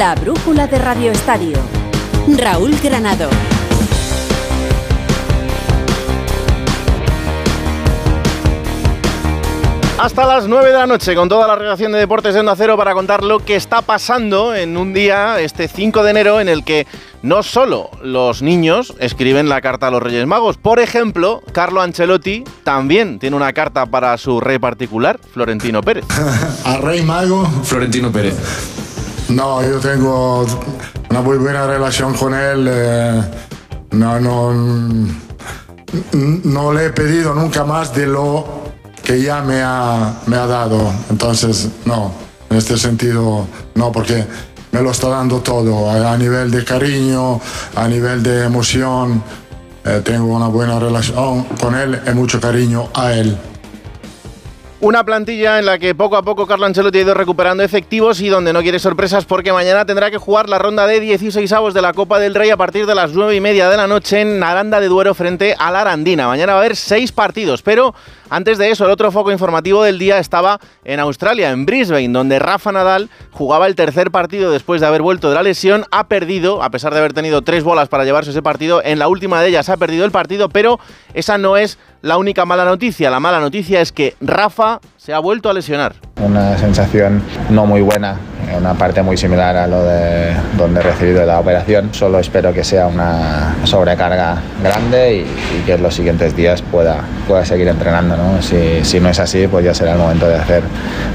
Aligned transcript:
La 0.00 0.14
brújula 0.14 0.66
de 0.66 0.78
Radio 0.78 1.12
Estadio. 1.12 1.58
Raúl 2.38 2.74
Granado. 2.82 3.28
Hasta 9.98 10.26
las 10.26 10.48
9 10.48 10.68
de 10.68 10.72
la 10.72 10.86
noche 10.86 11.14
con 11.14 11.28
toda 11.28 11.46
la 11.46 11.54
redacción 11.54 11.92
de 11.92 11.98
Deportes 11.98 12.32
de 12.32 12.40
Onda 12.40 12.56
Cero 12.56 12.78
para 12.78 12.94
contar 12.94 13.22
lo 13.22 13.40
que 13.40 13.56
está 13.56 13.82
pasando 13.82 14.54
en 14.54 14.78
un 14.78 14.94
día, 14.94 15.38
este 15.38 15.68
5 15.68 16.02
de 16.02 16.10
enero, 16.10 16.40
en 16.40 16.48
el 16.48 16.64
que 16.64 16.86
no 17.22 17.42
solo 17.42 17.90
los 18.02 18.40
niños 18.40 18.94
escriben 19.00 19.50
la 19.50 19.60
carta 19.60 19.88
a 19.88 19.90
los 19.90 20.02
Reyes 20.02 20.26
Magos. 20.26 20.56
Por 20.56 20.80
ejemplo, 20.80 21.42
Carlo 21.52 21.82
Ancelotti 21.82 22.44
también 22.64 23.18
tiene 23.18 23.36
una 23.36 23.52
carta 23.52 23.84
para 23.84 24.16
su 24.16 24.40
rey 24.40 24.58
particular, 24.58 25.20
Florentino 25.34 25.82
Pérez. 25.82 26.06
¿A 26.64 26.78
Rey 26.78 27.02
Mago? 27.02 27.46
Florentino 27.64 28.10
Pérez. 28.10 28.79
No, 29.30 29.62
yo 29.62 29.78
tengo 29.78 30.44
una 31.08 31.20
muy 31.20 31.38
buena 31.38 31.66
relación 31.66 32.14
con 32.14 32.34
él. 32.34 32.66
eh, 32.68 33.22
no, 33.92 34.20
no, 34.20 34.52
no 36.44 36.72
le 36.72 36.86
he 36.86 36.90
pedido 36.90 37.34
nunca 37.34 37.64
más 37.64 37.94
de 37.94 38.06
lo 38.06 38.44
que 39.02 39.22
ya 39.22 39.40
me 39.42 39.62
ha, 39.62 40.14
me 40.26 40.36
ha 40.36 40.46
dado. 40.46 40.92
Entonces, 41.10 41.68
no, 41.84 42.12
en 42.50 42.56
este 42.56 42.76
sentido, 42.76 43.46
no, 43.74 43.92
porque 43.92 44.26
me 44.72 44.82
lo 44.82 44.90
está 44.90 45.08
dando 45.08 45.40
todo, 45.40 45.88
a, 45.90 46.16
nivel 46.16 46.50
de 46.50 46.64
cariño, 46.64 47.40
a 47.76 47.88
nivel 47.88 48.22
de 48.22 48.44
emoción. 48.44 49.22
eh, 49.84 50.02
tengo 50.04 50.26
una 50.34 50.48
buena 50.48 50.78
relación 50.78 51.44
con 51.60 51.74
él 51.74 52.00
y 52.06 52.10
mucho 52.10 52.40
cariño 52.40 52.88
a 52.94 53.12
él. 53.12 53.36
Una 54.82 55.04
plantilla 55.04 55.58
en 55.58 55.66
la 55.66 55.78
que 55.78 55.94
poco 55.94 56.16
a 56.16 56.22
poco 56.22 56.46
Carlo 56.46 56.64
Ancelotti 56.64 56.96
ha 56.96 57.02
ido 57.02 57.12
recuperando 57.12 57.62
efectivos 57.62 58.22
y 58.22 58.30
donde 58.30 58.54
no 58.54 58.62
quiere 58.62 58.78
sorpresas 58.78 59.26
porque 59.26 59.52
mañana 59.52 59.84
tendrá 59.84 60.10
que 60.10 60.16
jugar 60.16 60.48
la 60.48 60.58
ronda 60.58 60.86
de 60.86 61.00
16 61.00 61.52
avos 61.52 61.74
de 61.74 61.82
la 61.82 61.92
Copa 61.92 62.18
del 62.18 62.34
Rey 62.34 62.48
a 62.48 62.56
partir 62.56 62.86
de 62.86 62.94
las 62.94 63.12
9 63.12 63.36
y 63.36 63.42
media 63.42 63.68
de 63.68 63.76
la 63.76 63.86
noche 63.86 64.22
en 64.22 64.42
Aranda 64.42 64.80
de 64.80 64.88
Duero 64.88 65.12
frente 65.12 65.54
a 65.58 65.70
la 65.70 65.82
Arandina. 65.82 66.28
Mañana 66.28 66.54
va 66.54 66.60
a 66.60 66.62
haber 66.62 66.76
seis 66.76 67.12
partidos, 67.12 67.60
pero 67.60 67.94
antes 68.30 68.56
de 68.56 68.70
eso 68.70 68.86
el 68.86 68.90
otro 68.90 69.12
foco 69.12 69.30
informativo 69.30 69.82
del 69.82 69.98
día 69.98 70.18
estaba 70.18 70.58
en 70.82 70.98
Australia, 70.98 71.50
en 71.50 71.66
Brisbane, 71.66 72.08
donde 72.08 72.38
Rafa 72.38 72.72
Nadal 72.72 73.10
jugaba 73.32 73.66
el 73.66 73.74
tercer 73.74 74.10
partido 74.10 74.50
después 74.50 74.80
de 74.80 74.86
haber 74.86 75.02
vuelto 75.02 75.28
de 75.28 75.34
la 75.34 75.42
lesión. 75.42 75.84
Ha 75.90 76.08
perdido, 76.08 76.62
a 76.62 76.70
pesar 76.70 76.94
de 76.94 77.00
haber 77.00 77.12
tenido 77.12 77.42
tres 77.42 77.64
bolas 77.64 77.90
para 77.90 78.06
llevarse 78.06 78.30
ese 78.30 78.40
partido, 78.40 78.80
en 78.82 78.98
la 78.98 79.08
última 79.08 79.42
de 79.42 79.50
ellas 79.50 79.68
ha 79.68 79.76
perdido 79.76 80.06
el 80.06 80.10
partido, 80.10 80.48
pero 80.48 80.80
esa 81.12 81.36
no 81.36 81.58
es 81.58 81.78
la 82.02 82.18
única 82.18 82.44
mala 82.44 82.64
noticia. 82.64 83.10
La 83.10 83.20
mala 83.20 83.40
noticia 83.40 83.80
es 83.80 83.92
que 83.92 84.14
Rafa 84.20 84.80
se 84.96 85.12
ha 85.12 85.18
vuelto 85.18 85.50
a 85.50 85.54
lesionar. 85.54 85.94
Una 86.22 86.56
sensación 86.58 87.22
no 87.48 87.66
muy 87.66 87.80
buena, 87.80 88.16
una 88.56 88.74
parte 88.74 89.02
muy 89.02 89.16
similar 89.16 89.56
a 89.56 89.66
lo 89.66 89.82
de 89.82 90.34
donde 90.56 90.80
he 90.80 90.82
recibido 90.82 91.24
la 91.24 91.40
operación. 91.40 91.90
Solo 91.92 92.18
espero 92.18 92.52
que 92.52 92.64
sea 92.64 92.86
una 92.86 93.54
sobrecarga 93.64 94.36
grande 94.62 95.24
y, 95.26 95.62
que 95.64 95.74
en 95.74 95.82
los 95.82 95.94
siguientes 95.94 96.34
días 96.36 96.62
pueda, 96.62 96.98
pueda 97.28 97.44
seguir 97.44 97.68
entrenando. 97.68 98.16
Si, 98.42 98.84
si 98.84 99.00
no 99.00 99.08
es 99.08 99.18
así, 99.18 99.46
pues 99.46 99.64
ya 99.64 99.74
será 99.74 99.92
el 99.92 99.98
momento 99.98 100.26
de 100.26 100.36
hacer 100.36 100.62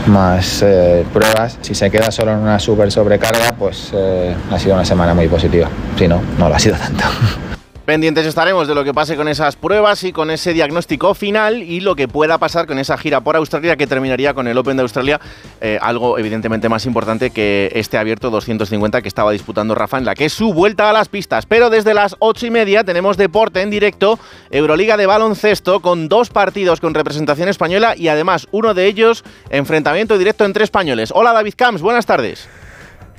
más 0.07 0.61
eh, 0.63 1.05
pruebas. 1.13 1.57
Si 1.61 1.75
se 1.75 1.89
queda 1.89 2.11
solo 2.11 2.33
en 2.33 2.39
una 2.39 2.59
super 2.59 2.91
sobrecarga, 2.91 3.53
pues 3.57 3.91
eh, 3.93 4.35
ha 4.51 4.59
sido 4.59 4.75
una 4.75 4.85
semana 4.85 5.13
muy 5.13 5.27
positiva. 5.27 5.67
Si 5.97 6.07
no, 6.07 6.21
no 6.37 6.49
lo 6.49 6.55
ha 6.55 6.59
sido 6.59 6.75
tanto. 6.77 7.03
Pendientes 7.85 8.25
estaremos 8.25 8.67
de 8.67 8.73
lo 8.73 8.83
que 8.83 8.95
pase 8.95 9.15
con 9.15 9.27
esas 9.27 9.55
pruebas 9.55 10.03
y 10.03 10.11
con 10.11 10.31
ese 10.31 10.53
diagnóstico 10.53 11.13
final 11.13 11.61
y 11.61 11.81
lo 11.81 11.95
que 11.95 12.07
pueda 12.07 12.39
pasar 12.39 12.65
con 12.65 12.79
esa 12.79 12.97
gira 12.97 13.21
por 13.21 13.35
Australia 13.35 13.75
que 13.75 13.85
terminaría 13.85 14.33
con 14.33 14.47
el 14.47 14.57
Open 14.57 14.75
de 14.75 14.81
Australia, 14.81 15.21
eh, 15.61 15.77
algo 15.79 16.17
evidentemente 16.17 16.67
más 16.67 16.87
importante 16.87 17.29
que 17.29 17.71
este 17.75 17.99
abierto 17.99 18.31
250 18.31 19.03
que 19.03 19.07
estaba 19.07 19.31
disputando 19.31 19.75
Rafa 19.75 19.99
en 19.99 20.05
la 20.05 20.15
que 20.15 20.25
es 20.25 20.33
su 20.33 20.51
vuelta 20.51 20.89
a 20.89 20.93
las 20.93 21.09
pistas. 21.09 21.45
Pero 21.45 21.69
desde 21.69 21.93
las 21.93 22.15
ocho 22.17 22.47
y 22.47 22.49
media 22.49 22.83
tenemos 22.83 23.17
deporte 23.17 23.61
en 23.61 23.69
directo, 23.69 24.17
Euroliga 24.49 24.97
de 24.97 25.05
baloncesto 25.05 25.79
con 25.79 26.09
dos 26.09 26.31
partidos 26.31 26.81
con 26.81 26.95
representación 26.95 27.49
española 27.49 27.93
y 27.95 28.07
además 28.07 28.47
uno 28.49 28.73
de 28.73 28.87
ellos 28.87 29.23
enfrentamiento 29.51 30.17
directo 30.17 30.43
entre 30.43 30.63
españoles. 30.63 31.11
Hola 31.13 31.33
David 31.33 31.53
Camps, 31.55 31.83
buenas 31.83 32.07
tardes. 32.07 32.49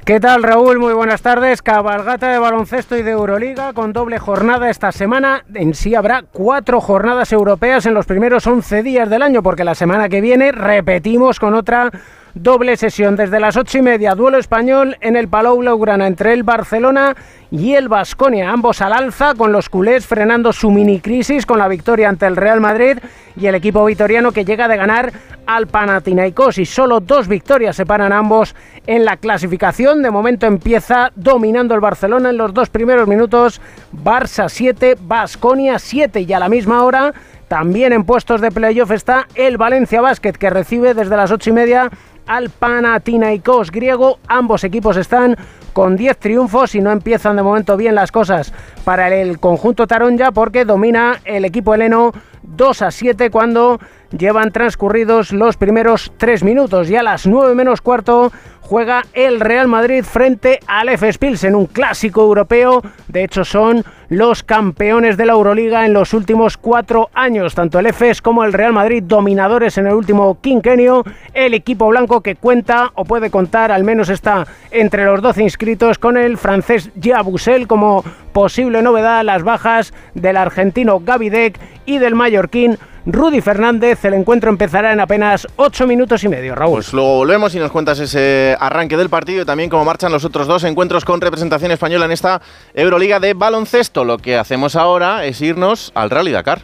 ¿Qué 0.06 0.21
tal 0.21 0.44
Raúl? 0.44 0.78
Muy 0.78 0.94
buenas 0.94 1.21
tardes. 1.21 1.62
Cabalgata 1.62 2.31
de 2.31 2.39
baloncesto 2.39 2.97
y 2.97 3.03
de 3.03 3.11
Euroliga 3.11 3.72
con 3.72 3.93
doble 3.93 4.21
jornada 4.21 4.71
esta 4.71 4.93
semana. 4.93 5.44
En 5.53 5.75
sí 5.75 5.97
habrá 5.97 6.22
cuatro 6.22 6.81
jornadas 6.81 7.33
europeas 7.33 7.87
en 7.87 7.94
los 7.94 8.06
primeros 8.06 8.47
11 8.47 8.84
días 8.84 9.11
del 9.11 9.22
año 9.22 9.43
porque 9.43 9.65
la 9.65 9.75
semana 9.75 10.09
que 10.09 10.21
viene 10.21 10.53
repetimos 10.53 11.41
con 11.41 11.55
otra 11.55 11.91
doble 12.36 12.76
sesión 12.76 13.16
desde 13.16 13.41
las 13.41 13.56
ocho 13.56 13.78
y 13.78 13.82
media. 13.82 14.14
Duelo 14.14 14.36
español 14.38 14.97
en 15.00 15.16
el 15.16 15.26
Palau 15.26 15.58
Blaugrana 15.58 16.06
entre 16.06 16.34
el 16.34 16.42
Barcelona 16.42 17.16
y 17.50 17.74
el 17.74 17.88
Vasconia. 17.88 18.50
Ambos 18.50 18.82
al 18.82 18.92
alza 18.92 19.34
con 19.34 19.52
los 19.52 19.70
culés 19.70 20.06
frenando 20.06 20.52
su 20.52 20.70
mini 20.70 21.00
crisis 21.00 21.47
con 21.47 21.58
la 21.58 21.66
victoria 21.66 22.10
ante 22.10 22.26
el 22.26 22.36
Real 22.36 22.60
Madrid 22.60 22.98
y 23.36 23.47
el 23.47 23.54
equipo 23.54 23.84
vitoriano 23.84 24.32
que 24.32 24.44
llega 24.44 24.69
de 24.69 24.76
ganar 24.76 25.12
al 25.47 25.66
Panathinaikos 25.66 26.58
y 26.58 26.66
solo 26.66 27.00
dos 27.00 27.26
victorias 27.26 27.76
separan 27.76 28.12
ambos 28.12 28.54
en 28.86 29.06
la 29.06 29.16
clasificación. 29.16 30.03
De 30.03 30.10
momento 30.10 30.47
empieza 30.47 31.12
dominando 31.16 31.74
el 31.74 31.80
Barcelona 31.80 32.30
en 32.30 32.36
los 32.36 32.53
dos 32.53 32.68
primeros 32.68 33.08
minutos. 33.08 33.62
Barça 33.92 34.50
7, 34.50 34.97
Vasconia 35.00 35.78
7 35.78 36.20
y 36.20 36.32
a 36.34 36.38
la 36.38 36.50
misma 36.50 36.84
hora 36.84 37.14
también 37.48 37.92
en 37.92 38.04
puestos 38.04 38.41
de 38.41 38.50
playoff 38.50 38.91
está 38.91 39.28
el 39.36 39.56
Valencia 39.56 40.00
Basket 40.00 40.32
que 40.32 40.50
recibe 40.50 40.94
desde 40.94 41.16
las 41.16 41.30
ocho 41.30 41.50
y 41.50 41.53
media 41.53 41.91
al 42.26 42.50
Panathinaikos 42.50 43.70
griego. 43.70 44.19
Ambos 44.28 44.64
equipos 44.64 44.97
están 44.97 45.37
con 45.72 45.97
10 45.97 46.16
triunfos 46.19 46.75
y 46.75 46.81
no 46.81 46.91
empiezan 46.91 47.37
de 47.37 47.42
momento 47.42 47.76
bien 47.76 47.94
las 47.94 48.10
cosas 48.10 48.53
para 48.84 49.14
el 49.14 49.38
conjunto 49.38 49.87
Taronja 49.87 50.32
porque 50.32 50.65
domina 50.65 51.20
el 51.25 51.44
equipo 51.44 51.75
heleno 51.75 52.12
2 52.42 52.82
a 52.82 52.91
7 52.91 53.31
cuando 53.31 53.78
llevan 54.16 54.53
transcurridos 54.53 55.32
los 55.32 55.56
primeros 55.56 56.12
3 56.16 56.44
minutos. 56.44 56.88
Y 56.88 56.97
a 56.97 57.03
las 57.03 57.26
9 57.26 57.54
menos 57.54 57.81
cuarto 57.81 58.32
juega 58.66 59.04
el 59.12 59.41
Real 59.41 59.69
Madrid 59.69 60.03
frente 60.03 60.59
al 60.66 60.88
FS 60.88 61.19
Pilsen, 61.19 61.54
un 61.54 61.66
clásico 61.66 62.22
europeo. 62.22 62.82
De 63.06 63.22
hecho, 63.22 63.44
son 63.44 63.84
los 64.09 64.43
campeones 64.43 65.16
de 65.16 65.25
la 65.25 65.32
Euroliga 65.32 65.87
en 65.87 65.93
los 65.93 66.12
últimos 66.12 66.56
cuatro 66.56 67.09
años. 67.15 67.54
Tanto 67.54 67.78
el 67.78 67.87
FS 67.87 68.21
como 68.21 68.44
el 68.44 68.53
Real 68.53 68.72
Madrid 68.72 69.03
dominadores 69.04 69.78
en 69.78 69.87
el 69.87 69.94
último 69.94 70.38
quinquenio. 70.41 71.04
El 71.32 71.54
equipo 71.54 71.88
blanco 71.88 72.21
que 72.21 72.34
cuenta 72.34 72.91
o 72.94 73.04
puede 73.04 73.31
contar, 73.31 73.71
al 73.71 73.84
menos 73.84 74.09
está 74.09 74.47
entre 74.71 75.04
los 75.04 75.22
12 75.22 75.44
inscritos, 75.44 75.98
con 75.98 76.16
el 76.16 76.37
francés 76.37 76.91
Jabusel 77.00 77.69
como 77.69 78.04
posible 78.33 78.83
novedad. 78.83 79.25
Las 79.25 79.44
bajas 79.44 79.94
del 80.15 80.37
argentino 80.37 81.00
Gavidec 81.00 81.59
y 81.87 81.98
del 81.98 82.16
mallorquín 82.16 82.78
Rudy 83.06 83.41
Fernández. 83.41 84.05
El 84.05 84.15
encuentro 84.15 84.50
empezará 84.50 84.93
en 84.93 85.00
apenas 85.00 85.47
8 85.56 85.87
minutos 85.87 86.25
y 86.25 86.28
medio, 86.28 86.55
Raúl. 86.55 86.75
Pues 86.75 86.93
luego 86.93 87.17
volvemos 87.17 87.55
y 87.55 87.59
nos 87.59 87.71
cuentas 87.71 87.99
ese 88.00 88.56
arranque 88.61 88.97
del 88.97 89.09
partido 89.09 89.43
y 89.43 89.44
también 89.44 89.71
cómo 89.71 89.84
marchan 89.84 90.12
los 90.12 90.25
otros 90.25 90.47
dos 90.47 90.65
encuentros 90.65 91.05
con 91.05 91.21
representación 91.21 91.71
española 91.71 92.05
en 92.05 92.12
esta 92.12 92.43
Euroliga 92.75 93.21
de 93.21 93.34
baloncesto. 93.34 94.05
Lo 94.05 94.19
que 94.19 94.37
hacemos 94.37 94.77
ahora 94.77 95.25
es 95.25 95.41
irnos 95.41 95.93
al 95.95 96.11
Rally 96.11 96.33
Dakar. 96.33 96.62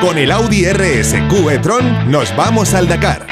Con 0.00 0.16
el 0.16 0.32
Audi 0.32 0.64
RS 0.64 1.14
e-tron 1.52 2.10
nos 2.10 2.34
vamos 2.34 2.74
al 2.74 2.88
Dakar. 2.88 3.26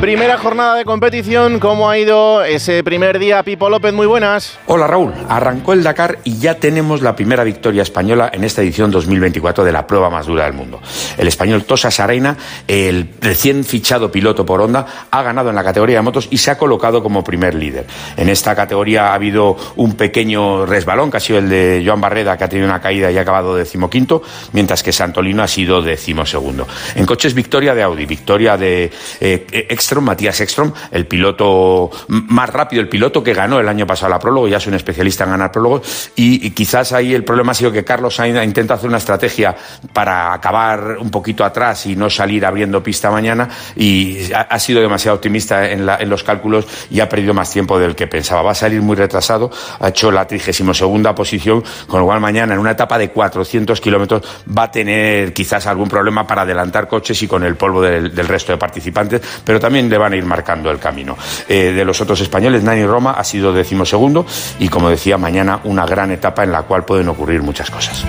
Primera 0.00 0.38
jornada 0.38 0.76
de 0.76 0.86
competición, 0.86 1.60
¿cómo 1.60 1.90
ha 1.90 1.98
ido 1.98 2.42
ese 2.42 2.82
primer 2.82 3.18
día? 3.18 3.42
Pipo 3.42 3.68
López, 3.68 3.92
muy 3.92 4.06
buenas. 4.06 4.58
Hola 4.64 4.86
Raúl, 4.86 5.12
arrancó 5.28 5.74
el 5.74 5.82
Dakar 5.82 6.20
y 6.24 6.38
ya 6.38 6.54
tenemos 6.54 7.02
la 7.02 7.14
primera 7.14 7.44
victoria 7.44 7.82
española 7.82 8.30
en 8.32 8.42
esta 8.42 8.62
edición 8.62 8.90
2024 8.90 9.62
de 9.62 9.72
la 9.72 9.86
prueba 9.86 10.08
más 10.08 10.24
dura 10.24 10.44
del 10.44 10.54
mundo. 10.54 10.80
El 11.18 11.28
español 11.28 11.64
Tosa 11.64 11.90
Sareina, 11.90 12.34
el 12.66 13.10
recién 13.20 13.62
fichado 13.62 14.10
piloto 14.10 14.46
por 14.46 14.62
Honda, 14.62 14.86
ha 15.10 15.22
ganado 15.22 15.50
en 15.50 15.56
la 15.56 15.62
categoría 15.62 15.96
de 15.96 16.02
motos 16.02 16.28
y 16.30 16.38
se 16.38 16.50
ha 16.50 16.56
colocado 16.56 17.02
como 17.02 17.22
primer 17.22 17.54
líder. 17.54 17.84
En 18.16 18.30
esta 18.30 18.56
categoría 18.56 19.08
ha 19.08 19.14
habido 19.14 19.54
un 19.76 19.96
pequeño 19.96 20.64
resbalón, 20.64 21.10
que 21.10 21.18
ha 21.18 21.20
sido 21.20 21.40
el 21.40 21.50
de 21.50 21.82
Joan 21.84 22.00
Barreda, 22.00 22.38
que 22.38 22.44
ha 22.44 22.48
tenido 22.48 22.66
una 22.66 22.80
caída 22.80 23.12
y 23.12 23.18
ha 23.18 23.20
acabado 23.20 23.54
decimoquinto, 23.54 24.22
mientras 24.54 24.82
que 24.82 24.92
Santolino 24.92 25.42
ha 25.42 25.48
sido 25.48 25.82
decimosegundo. 25.82 26.66
En 26.94 27.04
coches, 27.04 27.34
victoria 27.34 27.74
de 27.74 27.82
Audi, 27.82 28.06
victoria 28.06 28.56
de 28.56 28.90
eh, 29.20 29.66
Extron 29.68 29.89
Matías 29.98 30.40
Ekstrom, 30.40 30.72
el 30.92 31.06
piloto 31.06 31.90
más 32.08 32.48
rápido, 32.48 32.80
el 32.80 32.88
piloto 32.88 33.24
que 33.24 33.34
ganó 33.34 33.58
el 33.58 33.68
año 33.68 33.86
pasado 33.86 34.10
la 34.10 34.18
prólogo, 34.18 34.46
ya 34.46 34.58
es 34.58 34.66
un 34.66 34.74
especialista 34.74 35.24
en 35.24 35.30
ganar 35.30 35.50
prólogos, 35.50 36.10
y, 36.14 36.50
quizás 36.50 36.92
ahí 36.92 37.14
el 37.14 37.24
problema 37.24 37.52
ha 37.52 37.54
sido 37.54 37.72
que 37.72 37.84
Carlos 37.84 38.14
Sainz 38.14 38.42
intenta 38.44 38.74
hacer 38.74 38.88
una 38.88 38.98
estrategia 38.98 39.56
para 39.92 40.32
acabar 40.32 40.98
un 41.00 41.10
poquito 41.10 41.44
atrás 41.44 41.86
y 41.86 41.96
no 41.96 42.08
salir 42.10 42.46
abriendo 42.46 42.82
pista 42.82 43.10
mañana, 43.10 43.48
y 43.74 44.32
ha, 44.32 44.58
sido 44.58 44.80
demasiado 44.80 45.16
optimista 45.16 45.68
en, 45.70 45.86
los 46.08 46.22
cálculos 46.22 46.66
y 46.90 47.00
ha 47.00 47.08
perdido 47.08 47.34
más 47.34 47.50
tiempo 47.50 47.78
del 47.78 47.96
que 47.96 48.06
pensaba. 48.06 48.42
Va 48.42 48.52
a 48.52 48.54
salir 48.54 48.82
muy 48.82 48.96
retrasado, 48.96 49.50
ha 49.80 49.88
hecho 49.88 50.10
la 50.10 50.26
32 50.26 50.76
segunda 50.76 51.14
posición, 51.14 51.64
con 51.86 52.00
lo 52.00 52.06
cual 52.06 52.20
mañana 52.20 52.54
en 52.54 52.60
una 52.60 52.72
etapa 52.72 52.98
de 52.98 53.10
400 53.10 53.80
kilómetros 53.80 54.22
va 54.46 54.64
a 54.64 54.70
tener 54.70 55.32
quizás 55.32 55.66
algún 55.66 55.88
problema 55.88 56.26
para 56.26 56.42
adelantar 56.42 56.88
coches 56.88 57.22
y 57.22 57.26
con 57.26 57.44
el 57.44 57.56
polvo 57.56 57.80
del, 57.82 58.10
resto 58.28 58.52
de 58.52 58.58
participantes, 58.58 59.22
pero 59.44 59.58
también 59.58 59.79
le 59.88 59.98
van 59.98 60.12
a 60.12 60.16
ir 60.16 60.24
marcando 60.24 60.70
el 60.70 60.78
camino. 60.78 61.16
Eh, 61.48 61.72
de 61.72 61.84
los 61.84 62.00
otros 62.00 62.20
españoles, 62.20 62.62
Nani 62.62 62.84
Roma 62.84 63.12
ha 63.12 63.24
sido 63.24 63.52
decimosegundo 63.52 64.26
y 64.58 64.68
como 64.68 64.90
decía, 64.90 65.16
mañana 65.16 65.60
una 65.64 65.86
gran 65.86 66.10
etapa 66.10 66.44
en 66.44 66.52
la 66.52 66.62
cual 66.62 66.84
pueden 66.84 67.08
ocurrir 67.08 67.42
muchas 67.42 67.70
cosas. 67.70 68.04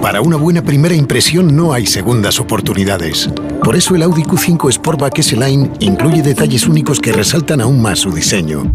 Para 0.00 0.22
una 0.22 0.36
buena 0.36 0.62
primera 0.62 0.94
impresión 0.94 1.54
no 1.54 1.72
hay 1.72 1.86
segundas 1.86 2.40
oportunidades. 2.40 3.28
Por 3.62 3.76
eso 3.76 3.94
el 3.94 4.02
Audi 4.02 4.22
Q5 4.22 4.72
Sportback 4.72 5.18
S-Line 5.18 5.70
incluye 5.80 6.22
detalles 6.22 6.66
únicos 6.66 7.00
que 7.00 7.12
resaltan 7.12 7.60
aún 7.60 7.82
más 7.82 8.00
su 8.00 8.10
diseño. 8.10 8.72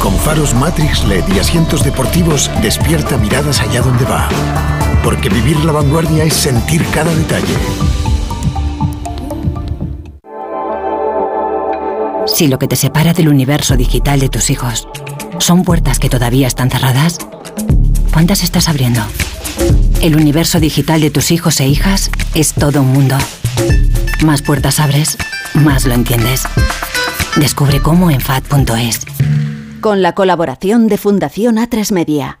Con 0.00 0.14
faros 0.14 0.54
Matrix 0.54 1.04
LED 1.04 1.24
y 1.34 1.40
asientos 1.40 1.84
deportivos, 1.84 2.50
despierta 2.62 3.18
miradas 3.18 3.60
allá 3.60 3.82
donde 3.82 4.04
va. 4.04 4.75
Porque 5.06 5.28
vivir 5.28 5.64
la 5.64 5.70
vanguardia 5.70 6.24
es 6.24 6.34
sentir 6.34 6.84
cada 6.86 7.14
detalle. 7.14 7.54
Si 12.26 12.48
lo 12.48 12.58
que 12.58 12.66
te 12.66 12.74
separa 12.74 13.12
del 13.12 13.28
universo 13.28 13.76
digital 13.76 14.18
de 14.18 14.28
tus 14.28 14.50
hijos 14.50 14.88
son 15.38 15.62
puertas 15.62 16.00
que 16.00 16.08
todavía 16.08 16.48
están 16.48 16.70
cerradas, 16.70 17.18
¿cuántas 18.12 18.42
estás 18.42 18.68
abriendo? 18.68 19.00
El 20.02 20.16
universo 20.16 20.58
digital 20.58 21.00
de 21.00 21.12
tus 21.12 21.30
hijos 21.30 21.60
e 21.60 21.68
hijas 21.68 22.10
es 22.34 22.52
todo 22.52 22.82
un 22.82 22.92
mundo. 22.92 23.16
Más 24.24 24.42
puertas 24.42 24.80
abres, 24.80 25.18
más 25.54 25.86
lo 25.86 25.94
entiendes. 25.94 26.48
Descubre 27.36 27.80
cómo 27.80 28.10
en 28.10 28.20
FAD.es. 28.20 29.06
Con 29.80 30.02
la 30.02 30.16
colaboración 30.16 30.88
de 30.88 30.98
Fundación 30.98 31.58
A3 31.58 31.92
Media. 31.92 32.40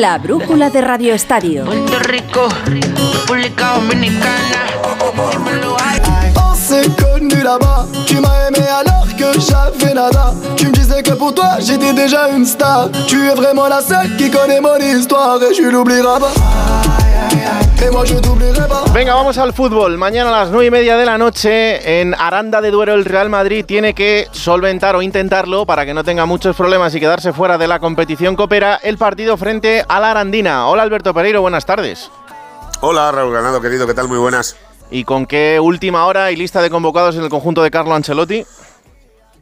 La 0.00 0.18
brújula 0.18 0.70
de 0.70 0.80
Radio 0.80 1.14
Estadio. 1.14 1.64
Puerto 1.64 1.98
Rico, 2.08 2.48
República 2.66 3.74
Dominicana. 3.76 4.66
s'est 6.56 6.90
connu 7.00 7.40
là-bas. 7.40 7.86
Tu 8.04 8.16
m'as 8.16 8.48
aimé 8.48 8.66
alors 8.68 9.06
que 9.16 9.38
j'avais 9.38 9.94
nada. 9.94 10.34
Tu 10.56 10.66
me 10.66 10.72
disais 10.72 11.00
que 11.00 11.12
pour 11.12 11.32
toi 11.32 11.58
j'étais 11.60 11.92
déjà 11.92 12.28
une 12.30 12.44
star. 12.44 12.90
Tu 13.06 13.24
es 13.28 13.34
vraiment 13.34 13.68
la 13.68 13.80
seule 13.80 14.16
qui 14.16 14.32
connaît 14.32 14.60
mon 14.60 14.78
histoire 14.78 15.40
et 15.40 15.54
je 15.54 15.62
l'oublierai 15.62 16.18
pas. 16.18 16.93
Venga, 18.94 19.14
vamos 19.14 19.38
al 19.38 19.52
fútbol. 19.52 19.98
Mañana 19.98 20.30
a 20.30 20.44
las 20.44 20.50
9 20.50 20.66
y 20.66 20.70
media 20.70 20.96
de 20.96 21.04
la 21.04 21.18
noche 21.18 22.00
en 22.00 22.14
Aranda 22.14 22.60
de 22.60 22.70
Duero 22.70 22.94
el 22.94 23.04
Real 23.04 23.28
Madrid 23.28 23.64
tiene 23.64 23.92
que 23.92 24.28
solventar 24.30 24.94
o 24.96 25.02
intentarlo 25.02 25.66
para 25.66 25.84
que 25.84 25.92
no 25.92 26.04
tenga 26.04 26.26
muchos 26.26 26.54
problemas 26.56 26.94
y 26.94 27.00
quedarse 27.00 27.32
fuera 27.32 27.58
de 27.58 27.66
la 27.66 27.80
competición 27.80 28.36
coopera 28.36 28.76
el 28.82 28.96
partido 28.96 29.36
frente 29.36 29.84
a 29.88 30.00
la 30.00 30.12
Arandina. 30.12 30.68
Hola 30.68 30.84
Alberto 30.84 31.12
Pereiro, 31.12 31.40
buenas 31.40 31.66
tardes. 31.66 32.10
Hola 32.80 33.10
Raúl 33.10 33.32
Ganado, 33.32 33.60
querido, 33.60 33.86
¿qué 33.86 33.94
tal? 33.94 34.08
Muy 34.08 34.18
buenas. 34.18 34.56
¿Y 34.90 35.04
con 35.04 35.26
qué 35.26 35.58
última 35.60 36.06
hora 36.06 36.30
y 36.30 36.36
lista 36.36 36.62
de 36.62 36.70
convocados 36.70 37.16
en 37.16 37.24
el 37.24 37.30
conjunto 37.30 37.62
de 37.62 37.70
Carlo 37.70 37.94
Ancelotti? 37.94 38.46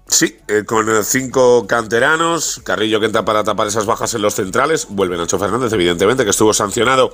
Sí, 0.09 0.39
eh, 0.49 0.65
con 0.67 1.05
cinco 1.05 1.67
canteranos, 1.67 2.61
Carrillo 2.65 3.01
que 3.01 3.07
entra 3.07 3.25
para 3.25 3.45
tapar 3.45 3.67
esas 3.67 3.87
bajas 3.87 4.15
en 4.15 4.23
los 4.23 4.35
centrales, 4.35 4.87
vuelve 4.89 5.17
Nacho 5.17 5.39
Fernández, 5.39 5.73
evidentemente, 5.73 6.25
que 6.25 6.31
estuvo 6.31 6.53
sancionado 6.53 7.13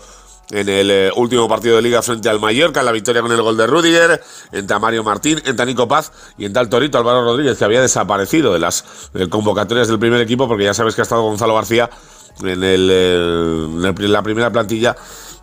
en 0.50 0.68
el 0.68 0.90
eh, 0.90 1.10
último 1.16 1.48
partido 1.48 1.76
de 1.76 1.82
liga 1.82 2.02
frente 2.02 2.28
al 2.28 2.40
Mallorca, 2.40 2.80
en 2.80 2.86
la 2.86 2.92
victoria 2.92 3.22
con 3.22 3.32
el 3.32 3.42
gol 3.42 3.56
de 3.56 3.66
Rudiger, 3.66 4.22
entra 4.52 4.78
Mario 4.78 5.04
Martín, 5.04 5.40
entra 5.44 5.66
Nico 5.66 5.86
Paz 5.86 6.12
y 6.38 6.44
entra 6.44 6.62
el 6.62 6.68
Torito 6.68 6.98
Álvaro 6.98 7.24
Rodríguez, 7.24 7.58
que 7.58 7.64
había 7.64 7.80
desaparecido 7.80 8.52
de 8.52 8.58
las 8.58 8.84
eh, 9.14 9.28
convocatorias 9.28 9.88
del 9.88 9.98
primer 9.98 10.20
equipo, 10.20 10.48
porque 10.48 10.64
ya 10.64 10.74
sabes 10.74 10.94
que 10.94 11.02
ha 11.02 11.04
estado 11.04 11.22
Gonzalo 11.22 11.54
García 11.54 11.90
en, 12.42 12.64
el, 12.64 12.90
en 12.90 14.12
la 14.12 14.22
primera 14.22 14.50
plantilla 14.50 14.96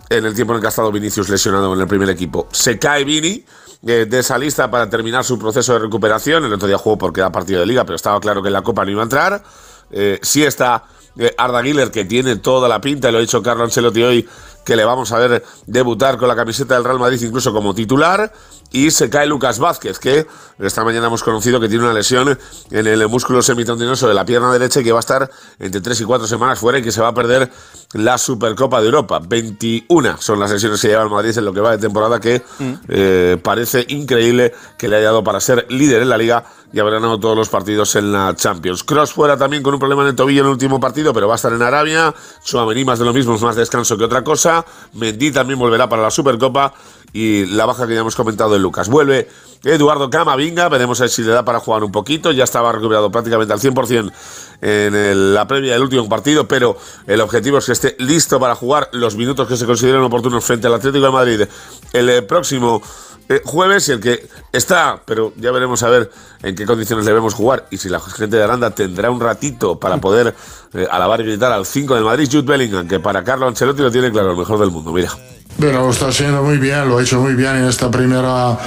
en 0.09 0.25
el 0.25 0.35
tiempo 0.35 0.53
en 0.53 0.57
el 0.57 0.61
que 0.61 0.67
ha 0.67 0.69
estado 0.69 0.91
Vinicius 0.91 1.29
lesionado 1.29 1.73
en 1.73 1.81
el 1.81 1.87
primer 1.87 2.09
equipo. 2.09 2.47
Se 2.51 2.77
cae 2.77 3.03
Vini 3.03 3.43
eh, 3.85 4.05
de 4.07 4.19
esa 4.19 4.37
lista 4.37 4.69
para 4.69 4.89
terminar 4.89 5.23
su 5.23 5.37
proceso 5.39 5.73
de 5.73 5.79
recuperación. 5.79 6.45
El 6.45 6.53
otro 6.53 6.67
día 6.67 6.77
jugó 6.77 6.97
porque 6.97 7.21
era 7.21 7.31
partido 7.31 7.59
de 7.59 7.65
liga, 7.65 7.83
pero 7.85 7.95
estaba 7.95 8.19
claro 8.19 8.41
que 8.41 8.47
en 8.47 8.53
la 8.53 8.61
Copa 8.61 8.85
no 8.85 8.91
iba 8.91 9.01
a 9.01 9.03
entrar. 9.03 9.43
Eh, 9.91 10.19
sí 10.21 10.43
está 10.43 10.83
eh, 11.17 11.33
Arda 11.37 11.61
Güler, 11.61 11.91
que 11.91 12.05
tiene 12.05 12.37
toda 12.37 12.67
la 12.67 12.81
pinta, 12.81 13.11
lo 13.11 13.17
ha 13.17 13.21
dicho 13.21 13.41
Carlo 13.41 13.63
Ancelotti 13.63 14.03
hoy, 14.03 14.27
que 14.65 14.75
le 14.75 14.83
vamos 14.83 15.11
a 15.11 15.19
ver 15.19 15.43
debutar 15.67 16.17
con 16.17 16.27
la 16.27 16.35
camiseta 16.35 16.73
del 16.73 16.83
Real 16.83 16.99
Madrid 16.99 17.21
incluso 17.21 17.53
como 17.53 17.73
titular. 17.73 18.33
Y 18.75 18.91
se 18.91 19.09
cae 19.09 19.25
Lucas 19.25 19.57
Vázquez, 19.57 19.99
que 19.99 20.27
esta 20.59 20.83
mañana 20.83 21.07
hemos 21.07 21.23
conocido 21.23 21.61
que 21.61 21.69
tiene 21.69 21.85
una 21.85 21.93
lesión 21.93 22.37
en 22.71 22.87
el 22.87 23.07
músculo 23.07 23.41
semitendinoso 23.41 24.05
de 24.05 24.13
la 24.13 24.25
pierna 24.25 24.51
derecha 24.51 24.81
y 24.81 24.83
que 24.83 24.91
va 24.91 24.99
a 24.99 24.99
estar 24.99 25.31
entre 25.59 25.79
3 25.79 26.01
y 26.01 26.03
4 26.03 26.27
semanas 26.27 26.59
fuera 26.59 26.77
y 26.79 26.81
que 26.83 26.91
se 26.91 26.99
va 26.99 27.07
a 27.07 27.13
perder 27.13 27.49
la 27.93 28.17
Supercopa 28.17 28.81
de 28.81 28.87
Europa. 28.87 29.21
21 29.25 30.17
son 30.19 30.41
las 30.41 30.51
lesiones 30.51 30.81
que 30.81 30.89
lleva 30.89 31.03
el 31.03 31.09
Madrid 31.09 31.37
en 31.37 31.45
lo 31.45 31.53
que 31.53 31.61
va 31.61 31.71
de 31.71 31.77
temporada, 31.77 32.19
que 32.19 32.43
mm. 32.59 32.73
eh, 32.89 33.37
parece 33.41 33.85
increíble 33.87 34.53
que 34.77 34.89
le 34.89 34.97
haya 34.97 35.05
dado 35.05 35.23
para 35.23 35.39
ser 35.39 35.65
líder 35.69 36.01
en 36.01 36.09
la 36.09 36.17
liga 36.17 36.43
y 36.73 36.79
haber 36.81 36.95
ganado 36.95 37.17
todos 37.17 37.37
los 37.37 37.47
partidos 37.47 37.95
en 37.95 38.11
la 38.11 38.35
Champions. 38.35 38.83
Cross 38.83 39.13
fuera 39.13 39.37
también 39.37 39.63
con 39.63 39.73
un 39.73 39.79
problema 39.79 40.01
en 40.01 40.09
el 40.09 40.15
tobillo 40.15 40.41
en 40.41 40.47
el 40.47 40.51
último 40.51 40.81
partido, 40.81 41.13
pero 41.13 41.29
va 41.29 41.35
a 41.35 41.37
estar 41.37 41.53
en 41.53 41.61
Arabia. 41.61 42.13
Chouameni 42.43 42.83
más 42.83 42.99
de 42.99 43.05
lo 43.05 43.13
mismo, 43.13 43.35
es 43.35 43.41
más 43.41 43.55
descanso 43.55 43.97
que 43.97 44.03
otra 44.03 44.21
cosa. 44.21 44.65
Mendy 44.91 45.31
también 45.31 45.57
volverá 45.57 45.87
para 45.87 46.01
la 46.01 46.11
Supercopa 46.11 46.73
y 47.13 47.45
la 47.45 47.65
baja 47.65 47.87
que 47.87 47.93
ya 47.93 48.01
hemos 48.01 48.15
comentado 48.15 48.53
de 48.53 48.59
Lucas. 48.59 48.89
Vuelve 48.89 49.29
Eduardo 49.63 50.09
Camavinga, 50.09 50.69
veremos 50.69 50.99
a 50.99 51.03
ver 51.03 51.09
si 51.09 51.23
le 51.23 51.31
da 51.31 51.43
para 51.43 51.59
jugar 51.59 51.83
un 51.83 51.91
poquito. 51.91 52.31
Ya 52.31 52.43
estaba 52.43 52.71
recuperado 52.71 53.11
prácticamente 53.11 53.53
al 53.53 53.59
100% 53.59 54.11
en 54.61 55.33
la 55.33 55.47
previa 55.47 55.73
del 55.73 55.81
último 55.81 56.07
partido, 56.07 56.47
pero 56.47 56.77
el 57.07 57.21
objetivo 57.21 57.57
es 57.57 57.65
que 57.65 57.71
esté 57.71 57.95
listo 57.99 58.39
para 58.39 58.55
jugar 58.55 58.89
los 58.93 59.15
minutos 59.15 59.47
que 59.47 59.57
se 59.57 59.65
consideren 59.65 60.01
oportunos 60.01 60.43
frente 60.43 60.67
al 60.67 60.73
Atlético 60.73 61.05
de 61.05 61.11
Madrid 61.11 61.41
el 61.93 62.09
eh, 62.09 62.21
próximo 62.21 62.81
eh, 63.27 63.41
jueves 63.43 63.89
y 63.89 63.93
el 63.93 63.99
que 63.99 64.27
está, 64.51 65.01
pero 65.05 65.33
ya 65.37 65.51
veremos 65.51 65.81
a 65.83 65.89
ver 65.89 66.11
en 66.43 66.55
qué 66.55 66.65
condiciones 66.65 67.05
debemos 67.05 67.33
jugar 67.33 67.65
y 67.71 67.77
si 67.77 67.89
la 67.89 67.99
gente 67.99 68.37
de 68.37 68.43
Aranda 68.43 68.69
tendrá 68.71 69.09
un 69.09 69.19
ratito 69.19 69.79
para 69.79 69.97
poder 69.97 70.35
eh, 70.73 70.87
alabar 70.91 71.21
y 71.21 71.23
gritar 71.23 71.51
al 71.51 71.65
5 71.65 71.95
de 71.95 72.01
Madrid, 72.01 72.29
Jude 72.31 72.43
Bellingham, 72.43 72.87
que 72.87 72.99
para 72.99 73.23
Carlo 73.23 73.47
Ancelotti 73.47 73.81
lo 73.81 73.91
tiene 73.91 74.11
claro, 74.11 74.31
el 74.31 74.37
mejor 74.37 74.59
del 74.59 74.71
mundo, 74.71 74.91
mira. 74.91 75.09
Bueno, 75.57 75.83
lo 75.83 75.89
está 75.89 76.07
haciendo 76.07 76.43
muy 76.43 76.57
bien, 76.57 76.87
lo 76.87 76.97
ha 76.97 77.01
hecho 77.01 77.19
muy 77.19 77.33
bien 77.33 77.55
en 77.55 77.65
esta 77.65 77.89
primera 77.89 78.57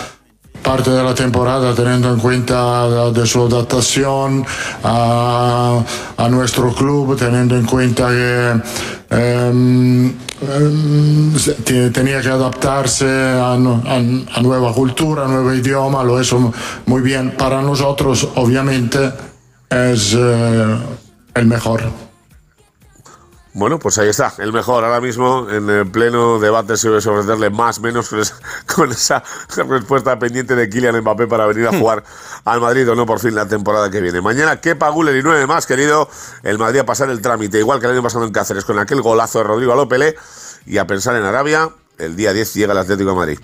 parte 0.63 0.91
de 0.91 1.03
la 1.03 1.15
temporada 1.15 1.75
teniendo 1.75 2.13
en 2.13 2.19
cuenta 2.21 3.11
de 3.11 3.27
su 3.27 3.43
adaptación 3.45 4.45
a, 4.85 5.83
nuestro 6.31 6.75
club, 6.75 7.17
teniendo 7.19 7.57
en 7.57 7.65
cuenta 7.65 8.09
que 8.09 8.61
em, 9.11 10.07
em, 10.09 11.93
tenía 11.93 12.21
que 12.21 12.29
adaptarse 12.29 13.07
a, 13.07 13.55
a, 13.55 14.43
nueva 14.43 14.73
cultura, 14.73 15.25
a 15.25 15.29
nuevo 15.29 15.53
idioma, 15.55 16.03
lo 16.03 16.21
hizo 16.21 16.53
muy 16.87 17.01
bien. 17.01 17.35
Para 17.37 17.63
nosotros, 17.63 18.29
obviamente, 18.35 19.13
es 19.71 20.15
eh, 20.15 20.77
el 21.35 21.47
mejor. 21.47 22.08
Bueno, 23.59 23.81
pues 23.81 23.99
ahí 23.99 24.09
está, 24.09 24.33
el 24.39 24.53
mejor 24.53 24.85
ahora 24.85 25.01
mismo 25.01 25.49
en 25.51 25.69
el 25.69 25.91
pleno 25.91 26.39
debate 26.39 26.77
sobre 26.77 26.99
ofrecerle 26.99 27.51
más 27.51 27.81
menos 27.81 28.09
con 28.73 28.93
esa 28.93 29.25
respuesta 29.49 30.17
pendiente 30.17 30.55
de 30.55 30.69
Kylian 30.69 31.01
Mbappé 31.01 31.27
para 31.27 31.45
venir 31.45 31.67
a 31.67 31.73
hmm. 31.73 31.81
jugar 31.81 32.05
al 32.45 32.61
Madrid 32.61 32.89
o 32.89 32.95
no 32.95 33.05
por 33.05 33.19
fin 33.19 33.35
la 33.35 33.49
temporada 33.49 33.91
que 33.91 34.01
viene. 34.01 34.21
Mañana 34.21 34.61
Kepa 34.61 34.89
Guller 34.91 35.17
y 35.17 35.25
nueve 35.25 35.45
más, 35.49 35.67
querido, 35.67 36.09
el 36.45 36.57
Madrid 36.57 36.79
a 36.79 36.87
pasar 36.87 37.11
el 37.11 37.21
trámite, 37.21 37.59
igual 37.59 37.81
que 37.81 37.87
el 37.87 37.95
año 37.95 38.03
pasado 38.05 38.25
en 38.25 38.31
Cáceres, 38.31 38.65
con 38.65 38.79
aquel 38.79 39.03
golazo 39.03 39.39
de 39.39 39.45
Rodrigo 39.45 39.73
Alopele 39.73 40.15
y 40.65 40.79
a 40.79 40.87
pensar 40.87 41.17
en 41.17 41.25
Arabia, 41.25 41.69
el 41.99 42.15
día 42.15 42.33
10 42.33 42.55
llega 42.55 42.73
el 42.75 42.79
Atlético 42.79 43.11
de 43.11 43.17
Madrid. 43.17 43.39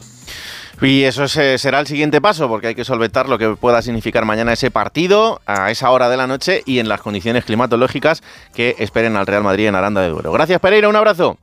Y 0.84 1.04
eso 1.04 1.26
se- 1.28 1.56
será 1.58 1.80
el 1.80 1.86
siguiente 1.86 2.20
paso, 2.20 2.48
porque 2.48 2.68
hay 2.68 2.74
que 2.74 2.84
solventar 2.84 3.28
lo 3.28 3.38
que 3.38 3.48
pueda 3.56 3.80
significar 3.82 4.24
mañana 4.24 4.52
ese 4.52 4.70
partido 4.70 5.40
a 5.46 5.70
esa 5.70 5.90
hora 5.90 6.08
de 6.08 6.16
la 6.16 6.26
noche 6.26 6.62
y 6.66 6.78
en 6.78 6.88
las 6.88 7.00
condiciones 7.00 7.44
climatológicas 7.44 8.22
que 8.54 8.76
esperen 8.78 9.16
al 9.16 9.26
Real 9.26 9.42
Madrid 9.42 9.66
en 9.68 9.74
Aranda 9.74 10.02
de 10.02 10.08
Duero. 10.10 10.30
Gracias, 10.32 10.60
Pereira, 10.60 10.88
un 10.88 10.96
abrazo. 10.96 11.38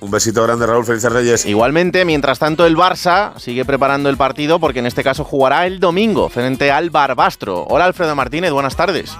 Un 0.00 0.10
besito 0.12 0.44
grande, 0.44 0.64
Raúl. 0.64 0.84
Felices 0.84 1.12
Reyes. 1.12 1.44
Igualmente, 1.46 2.04
mientras 2.04 2.38
tanto, 2.38 2.64
el 2.66 2.76
Barça 2.76 3.36
sigue 3.36 3.64
preparando 3.64 4.08
el 4.08 4.16
partido 4.16 4.60
porque 4.60 4.78
en 4.78 4.86
este 4.86 5.02
caso 5.02 5.24
jugará 5.24 5.66
el 5.66 5.80
domingo 5.80 6.28
frente 6.28 6.70
al 6.70 6.90
Barbastro. 6.90 7.64
Hola, 7.68 7.84
Alfredo 7.86 8.14
Martínez, 8.14 8.52
buenas 8.52 8.76
tardes. 8.76 9.10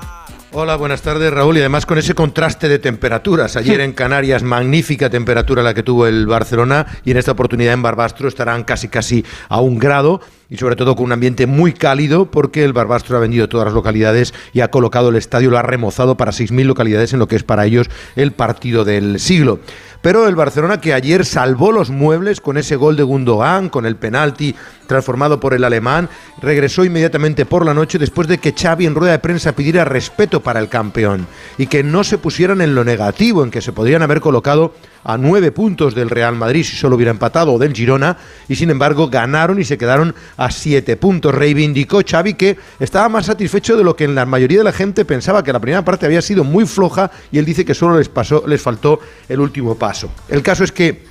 Hola, 0.50 0.76
buenas 0.76 1.02
tardes 1.02 1.30
Raúl 1.30 1.58
y 1.58 1.60
además 1.60 1.84
con 1.84 1.98
ese 1.98 2.14
contraste 2.14 2.70
de 2.70 2.78
temperaturas. 2.78 3.56
Ayer 3.56 3.82
en 3.82 3.92
Canarias 3.92 4.42
magnífica 4.42 5.10
temperatura 5.10 5.62
la 5.62 5.74
que 5.74 5.82
tuvo 5.82 6.06
el 6.06 6.26
Barcelona 6.26 6.86
y 7.04 7.10
en 7.10 7.18
esta 7.18 7.32
oportunidad 7.32 7.74
en 7.74 7.82
Barbastro 7.82 8.28
estarán 8.28 8.64
casi 8.64 8.88
casi 8.88 9.26
a 9.50 9.60
un 9.60 9.78
grado 9.78 10.22
y 10.48 10.56
sobre 10.56 10.74
todo 10.74 10.96
con 10.96 11.04
un 11.04 11.12
ambiente 11.12 11.46
muy 11.46 11.74
cálido 11.74 12.30
porque 12.30 12.64
el 12.64 12.72
Barbastro 12.72 13.18
ha 13.18 13.20
vendido 13.20 13.50
todas 13.50 13.66
las 13.66 13.74
localidades 13.74 14.32
y 14.54 14.60
ha 14.60 14.70
colocado 14.70 15.10
el 15.10 15.16
estadio, 15.16 15.50
lo 15.50 15.58
ha 15.58 15.62
remozado 15.62 16.16
para 16.16 16.32
6.000 16.32 16.64
localidades 16.64 17.12
en 17.12 17.18
lo 17.18 17.28
que 17.28 17.36
es 17.36 17.42
para 17.42 17.66
ellos 17.66 17.90
el 18.16 18.32
partido 18.32 18.86
del 18.86 19.20
siglo. 19.20 19.60
Pero 20.00 20.28
el 20.28 20.36
Barcelona 20.36 20.80
que 20.80 20.94
ayer 20.94 21.24
salvó 21.24 21.72
los 21.72 21.90
muebles 21.90 22.40
con 22.40 22.56
ese 22.56 22.76
gol 22.76 22.96
de 22.96 23.02
Gundogan, 23.02 23.68
con 23.68 23.84
el 23.84 23.96
penalti 23.96 24.54
transformado 24.86 25.40
por 25.40 25.54
el 25.54 25.64
alemán, 25.64 26.08
regresó 26.40 26.84
inmediatamente 26.84 27.44
por 27.44 27.64
la 27.66 27.74
noche 27.74 27.98
después 27.98 28.28
de 28.28 28.38
que 28.38 28.54
Xavi 28.54 28.86
en 28.86 28.94
rueda 28.94 29.12
de 29.12 29.18
prensa 29.18 29.52
pidiera 29.52 29.84
respeto 29.84 30.40
para 30.40 30.60
el 30.60 30.68
campeón 30.68 31.26
y 31.58 31.66
que 31.66 31.82
no 31.82 32.04
se 32.04 32.16
pusieran 32.16 32.60
en 32.60 32.74
lo 32.74 32.84
negativo, 32.84 33.42
en 33.42 33.50
que 33.50 33.60
se 33.60 33.72
podrían 33.72 34.02
haber 34.02 34.20
colocado 34.20 34.72
a 35.04 35.16
nueve 35.16 35.52
puntos 35.52 35.94
del 35.94 36.10
Real 36.10 36.36
Madrid 36.36 36.64
si 36.64 36.76
solo 36.76 36.96
hubiera 36.96 37.10
empatado 37.10 37.52
o 37.52 37.58
del 37.58 37.74
Girona 37.74 38.16
y 38.48 38.56
sin 38.56 38.70
embargo 38.70 39.08
ganaron 39.08 39.60
y 39.60 39.64
se 39.64 39.78
quedaron 39.78 40.14
a 40.36 40.50
siete 40.50 40.96
puntos. 40.96 41.34
Reivindicó 41.34 42.00
Xavi 42.08 42.34
que 42.34 42.56
estaba 42.80 43.08
más 43.08 43.26
satisfecho 43.26 43.76
de 43.76 43.84
lo 43.84 43.96
que 43.96 44.04
en 44.04 44.14
la 44.14 44.26
mayoría 44.26 44.58
de 44.58 44.64
la 44.64 44.72
gente 44.72 45.04
pensaba 45.04 45.42
que 45.42 45.52
la 45.52 45.60
primera 45.60 45.84
parte 45.84 46.06
había 46.06 46.22
sido 46.22 46.44
muy 46.44 46.66
floja 46.66 47.10
y 47.30 47.38
él 47.38 47.44
dice 47.44 47.64
que 47.64 47.74
solo 47.74 47.98
les 47.98 48.08
pasó, 48.08 48.44
les 48.46 48.60
faltó 48.60 49.00
el 49.28 49.40
último 49.40 49.74
paso. 49.76 49.87
El 50.28 50.42
caso 50.42 50.64
es 50.64 50.72
que 50.72 51.06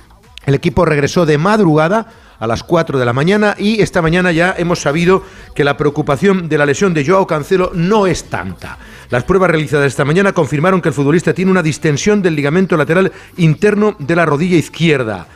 el 0.46 0.54
equipo 0.54 0.84
regresó 0.84 1.26
de 1.26 1.38
madrugada 1.38 2.06
a 2.38 2.46
las 2.46 2.62
4 2.62 2.98
de 2.98 3.04
la 3.04 3.12
mañana 3.12 3.54
y 3.58 3.82
esta 3.82 4.00
mañana 4.00 4.32
ya 4.32 4.54
hemos 4.56 4.80
sabido 4.80 5.24
que 5.54 5.64
la 5.64 5.76
preocupación 5.76 6.48
de 6.48 6.58
la 6.58 6.66
lesión 6.66 6.94
de 6.94 7.04
Joao 7.04 7.26
Cancelo 7.26 7.72
no 7.74 8.06
es 8.06 8.24
tanta. 8.24 8.78
Las 9.10 9.24
pruebas 9.24 9.50
realizadas 9.50 9.86
esta 9.86 10.04
mañana 10.04 10.32
confirmaron 10.32 10.80
que 10.80 10.88
el 10.88 10.94
futbolista 10.94 11.34
tiene 11.34 11.50
una 11.50 11.62
distensión 11.62 12.22
del 12.22 12.36
ligamento 12.36 12.76
lateral 12.76 13.12
interno 13.36 13.96
de 13.98 14.16
la 14.16 14.26
rodilla 14.26 14.56
izquierda. 14.56 15.26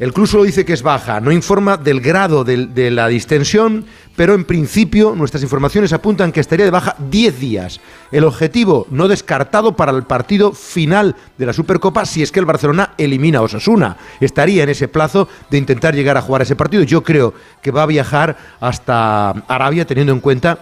El 0.00 0.14
club 0.14 0.26
solo 0.26 0.44
dice 0.44 0.64
que 0.64 0.72
es 0.72 0.82
baja, 0.82 1.20
no 1.20 1.30
informa 1.30 1.76
del 1.76 2.00
grado 2.00 2.42
del- 2.42 2.72
de, 2.74 2.90
la 2.90 3.06
distensión, 3.06 3.84
pero 4.16 4.32
en 4.34 4.46
principio 4.46 5.14
nuestras 5.14 5.42
informaciones 5.42 5.92
apuntan 5.92 6.32
que 6.32 6.40
estaría 6.40 6.64
de 6.64 6.70
baja 6.70 6.96
10 7.10 7.38
días. 7.38 7.80
El 8.10 8.24
objetivo 8.24 8.86
no 8.90 9.08
descartado 9.08 9.76
para 9.76 9.92
el 9.92 10.04
partido 10.04 10.52
final 10.52 11.16
de 11.36 11.44
la 11.44 11.52
Supercopa 11.52 12.06
si 12.06 12.22
es 12.22 12.32
que 12.32 12.40
el 12.40 12.46
Barcelona 12.46 12.94
elimina 12.96 13.40
a 13.40 13.42
Osasuna. 13.42 13.98
Estaría 14.20 14.62
en 14.62 14.70
ese 14.70 14.88
plazo 14.88 15.28
de 15.50 15.58
intentar 15.58 15.94
llegar 15.94 16.16
a 16.16 16.22
jugar 16.22 16.40
ese 16.40 16.56
partido. 16.56 16.82
Yo 16.82 17.02
creo 17.02 17.34
que 17.60 17.70
va 17.70 17.82
a 17.82 17.86
viajar 17.86 18.38
hasta 18.58 19.30
Arabia 19.48 19.84
teniendo 19.84 20.14
en 20.14 20.20
cuenta 20.20 20.58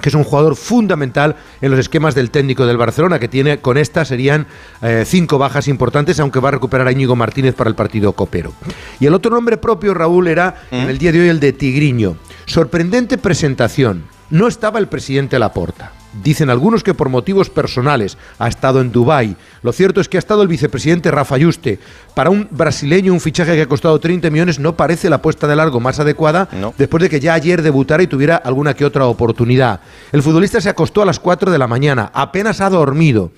que 0.00 0.08
es 0.08 0.14
un 0.14 0.24
jugador 0.24 0.56
fundamental 0.56 1.36
en 1.60 1.70
los 1.70 1.80
esquemas 1.80 2.14
del 2.14 2.30
técnico 2.30 2.66
del 2.66 2.76
Barcelona, 2.76 3.18
que 3.18 3.28
tiene 3.28 3.58
con 3.58 3.78
esta 3.78 4.04
serían 4.04 4.46
eh, 4.82 5.04
cinco 5.06 5.38
bajas 5.38 5.68
importantes, 5.68 6.18
aunque 6.20 6.40
va 6.40 6.48
a 6.48 6.52
recuperar 6.52 6.86
a 6.86 6.92
Íñigo 6.92 7.16
Martínez 7.16 7.54
para 7.54 7.68
el 7.68 7.76
partido 7.76 8.12
copero. 8.12 8.52
Y 8.98 9.06
el 9.06 9.14
otro 9.14 9.30
nombre 9.30 9.56
propio, 9.56 9.94
Raúl, 9.94 10.28
era 10.28 10.62
en 10.70 10.88
el 10.88 10.98
día 10.98 11.12
de 11.12 11.20
hoy 11.20 11.28
el 11.28 11.40
de 11.40 11.52
Tigriño. 11.52 12.16
Sorprendente 12.46 13.18
presentación. 13.18 14.04
No 14.30 14.48
estaba 14.48 14.78
el 14.78 14.88
presidente 14.88 15.38
Laporta. 15.38 15.99
Dicen 16.12 16.50
algunos 16.50 16.82
que 16.82 16.94
por 16.94 17.08
motivos 17.08 17.50
personales 17.50 18.18
ha 18.38 18.48
estado 18.48 18.80
en 18.80 18.90
Dubái. 18.90 19.36
Lo 19.62 19.72
cierto 19.72 20.00
es 20.00 20.08
que 20.08 20.16
ha 20.16 20.18
estado 20.18 20.42
el 20.42 20.48
vicepresidente 20.48 21.10
Rafa 21.10 21.38
Yuste. 21.38 21.78
Para 22.14 22.30
un 22.30 22.48
brasileño 22.50 23.12
un 23.12 23.20
fichaje 23.20 23.54
que 23.54 23.62
ha 23.62 23.68
costado 23.68 24.00
30 24.00 24.28
millones 24.30 24.58
no 24.58 24.76
parece 24.76 25.08
la 25.08 25.16
apuesta 25.16 25.46
de 25.46 25.56
largo 25.56 25.78
más 25.78 26.00
adecuada 26.00 26.48
después 26.76 27.02
de 27.02 27.08
que 27.08 27.20
ya 27.20 27.34
ayer 27.34 27.62
debutara 27.62 28.02
y 28.02 28.08
tuviera 28.08 28.36
alguna 28.36 28.74
que 28.74 28.84
otra 28.84 29.06
oportunidad. 29.06 29.80
El 30.10 30.22
futbolista 30.22 30.60
se 30.60 30.68
acostó 30.68 31.02
a 31.02 31.06
las 31.06 31.20
4 31.20 31.50
de 31.50 31.58
la 31.58 31.68
mañana, 31.68 32.10
apenas 32.12 32.60
ha 32.60 32.70
dormido. 32.70 33.30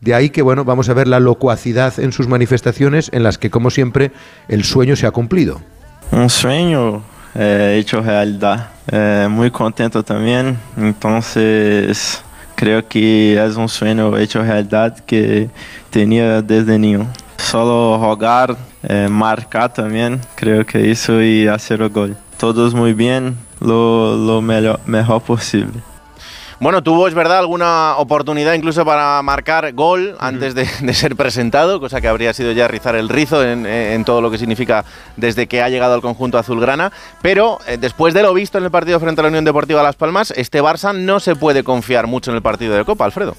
De 0.00 0.14
ahí 0.14 0.30
que, 0.30 0.40
bueno, 0.40 0.64
vamos 0.64 0.88
a 0.88 0.94
ver 0.94 1.08
la 1.08 1.20
locuacidad 1.20 1.98
en 1.98 2.12
sus 2.12 2.26
manifestaciones 2.26 3.10
en 3.12 3.22
las 3.22 3.36
que, 3.36 3.50
como 3.50 3.70
siempre, 3.70 4.12
el 4.48 4.64
sueño 4.64 4.96
se 4.96 5.06
ha 5.06 5.10
cumplido. 5.10 5.60
Um 6.12 6.28
sonho 6.28 7.02
é, 7.34 7.78
hecho 7.78 8.00
realidad. 8.00 8.68
É, 8.90 9.28
muy 9.28 9.50
contento 9.50 10.02
también. 10.02 10.58
Entonces, 10.76 12.22
creo 12.56 12.86
que 12.86 13.42
es 13.42 13.56
un 13.56 13.68
sueño 13.68 14.16
hecho 14.16 14.42
realidad 14.42 14.98
que 15.00 15.48
tenía 15.90 16.42
desde 16.42 16.78
niño. 16.78 17.06
Solo 17.38 17.98
rogar, 17.98 18.56
marcar 19.08 19.72
también, 19.72 20.20
creo 20.34 20.64
que 20.64 20.90
eso 20.90 21.22
y 21.22 21.48
hacer 21.48 21.80
el 21.80 21.88
gol. 21.88 22.16
Todos 22.38 22.74
muy 22.74 22.92
bien, 22.92 23.36
lo, 23.60 24.16
lo 24.16 24.42
mejor, 24.42 24.78
mejor 24.86 25.22
posible. 25.22 25.80
Bueno, 26.60 26.82
tuvo, 26.82 27.08
es 27.08 27.14
verdad, 27.14 27.38
alguna 27.38 27.96
oportunidad 27.96 28.52
incluso 28.52 28.84
para 28.84 29.22
marcar 29.22 29.72
gol 29.72 30.14
antes 30.20 30.54
de, 30.54 30.66
ser 30.92 31.16
presentado, 31.16 31.80
cosa 31.80 32.02
que 32.02 32.08
habría 32.08 32.34
sido 32.34 32.52
ya 32.52 32.68
rizar 32.68 32.96
el 32.96 33.08
rizo 33.08 33.42
en, 33.42 33.64
en 33.64 34.04
todo 34.04 34.20
lo 34.20 34.30
que 34.30 34.36
significa 34.36 34.84
desde 35.16 35.46
que 35.46 35.62
ha 35.62 35.70
llegado 35.70 35.94
al 35.94 36.02
conjunto 36.02 36.36
azulgrana. 36.36 36.92
Pero 37.22 37.60
eh, 37.66 37.78
después 37.80 38.12
de 38.12 38.22
lo 38.22 38.34
visto 38.34 38.58
en 38.58 38.64
el 38.64 38.70
partido 38.70 39.00
frente 39.00 39.22
a 39.22 39.24
la 39.24 39.28
Unión 39.28 39.46
Deportiva 39.46 39.82
Las 39.82 39.96
Palmas, 39.96 40.34
este 40.36 40.60
Barça 40.60 40.94
no 40.94 41.18
se 41.18 41.34
puede 41.34 41.64
confiar 41.64 42.06
mucho 42.06 42.30
en 42.30 42.36
el 42.36 42.42
partido 42.42 42.74
de 42.74 42.84
Copa, 42.84 43.06
Alfredo. 43.06 43.34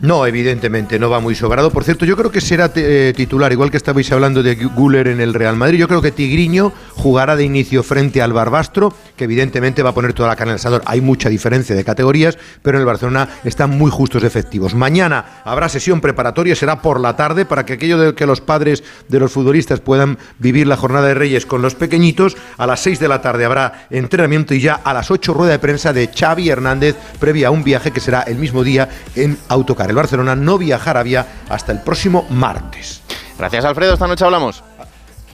No, 0.00 0.26
evidentemente, 0.26 0.98
no 0.98 1.08
va 1.08 1.20
muy 1.20 1.34
sobrado. 1.34 1.70
Por 1.70 1.82
cierto, 1.82 2.04
yo 2.04 2.16
creo 2.16 2.30
que 2.30 2.42
será 2.42 2.70
eh, 2.76 3.14
titular, 3.16 3.50
igual 3.50 3.70
que 3.70 3.78
estabais 3.78 4.12
hablando 4.12 4.42
de 4.42 4.54
Guller 4.54 5.08
en 5.08 5.22
el 5.22 5.32
Real 5.32 5.56
Madrid. 5.56 5.78
Yo 5.78 5.88
creo 5.88 6.02
que 6.02 6.12
Tigriño 6.12 6.72
jugará 6.94 7.34
de 7.34 7.44
inicio 7.44 7.82
frente 7.82 8.20
al 8.20 8.34
Barbastro, 8.34 8.92
que 9.16 9.24
evidentemente 9.24 9.82
va 9.82 9.90
a 9.90 9.94
poner 9.94 10.12
toda 10.12 10.28
la 10.28 10.36
carne 10.36 10.52
al 10.52 10.56
asador. 10.56 10.82
Hay 10.86 11.00
mucha 11.00 11.28
diferencia 11.28 11.74
de 11.74 11.84
categorías, 11.84 12.38
pero 12.62 12.78
en 12.78 12.82
el 12.82 12.86
Barcelona 12.86 13.28
están 13.44 13.70
muy 13.70 13.90
justos 13.90 14.24
efectivos. 14.24 14.74
Mañana 14.74 15.42
habrá 15.44 15.68
sesión 15.68 16.00
preparatoria, 16.00 16.54
será 16.54 16.82
por 16.82 17.00
la 17.00 17.16
tarde, 17.16 17.44
para 17.44 17.64
que 17.64 17.74
aquello 17.74 17.98
de 17.98 18.14
que 18.14 18.26
los 18.26 18.40
padres 18.40 18.84
de 19.08 19.18
los 19.18 19.32
futbolistas 19.32 19.80
puedan 19.80 20.18
vivir 20.38 20.66
la 20.66 20.76
jornada 20.76 21.08
de 21.08 21.14
Reyes 21.14 21.46
con 21.46 21.62
los 21.62 21.74
pequeñitos. 21.74 22.36
A 22.58 22.66
las 22.66 22.80
6 22.80 23.00
de 23.00 23.08
la 23.08 23.20
tarde 23.20 23.44
habrá 23.44 23.86
entrenamiento 23.90 24.54
y 24.54 24.60
ya 24.60 24.74
a 24.74 24.92
las 24.92 25.10
8 25.10 25.32
rueda 25.32 25.52
de 25.52 25.58
prensa 25.58 25.92
de 25.92 26.08
Xavi 26.08 26.48
Hernández, 26.48 26.96
previa 27.18 27.48
a 27.48 27.50
un 27.50 27.64
viaje 27.64 27.90
que 27.90 28.00
será 28.00 28.22
el 28.22 28.36
mismo 28.36 28.62
día 28.62 28.88
en 29.14 29.38
autocar. 29.48 29.88
El 29.90 29.96
Barcelona 29.96 30.36
no 30.36 30.58
viajará 30.58 31.02
vía 31.02 31.26
hasta 31.48 31.72
el 31.72 31.80
próximo 31.80 32.26
martes. 32.30 33.02
Gracias, 33.38 33.64
Alfredo. 33.64 33.94
Esta 33.94 34.06
noche 34.06 34.24
hablamos. 34.24 34.62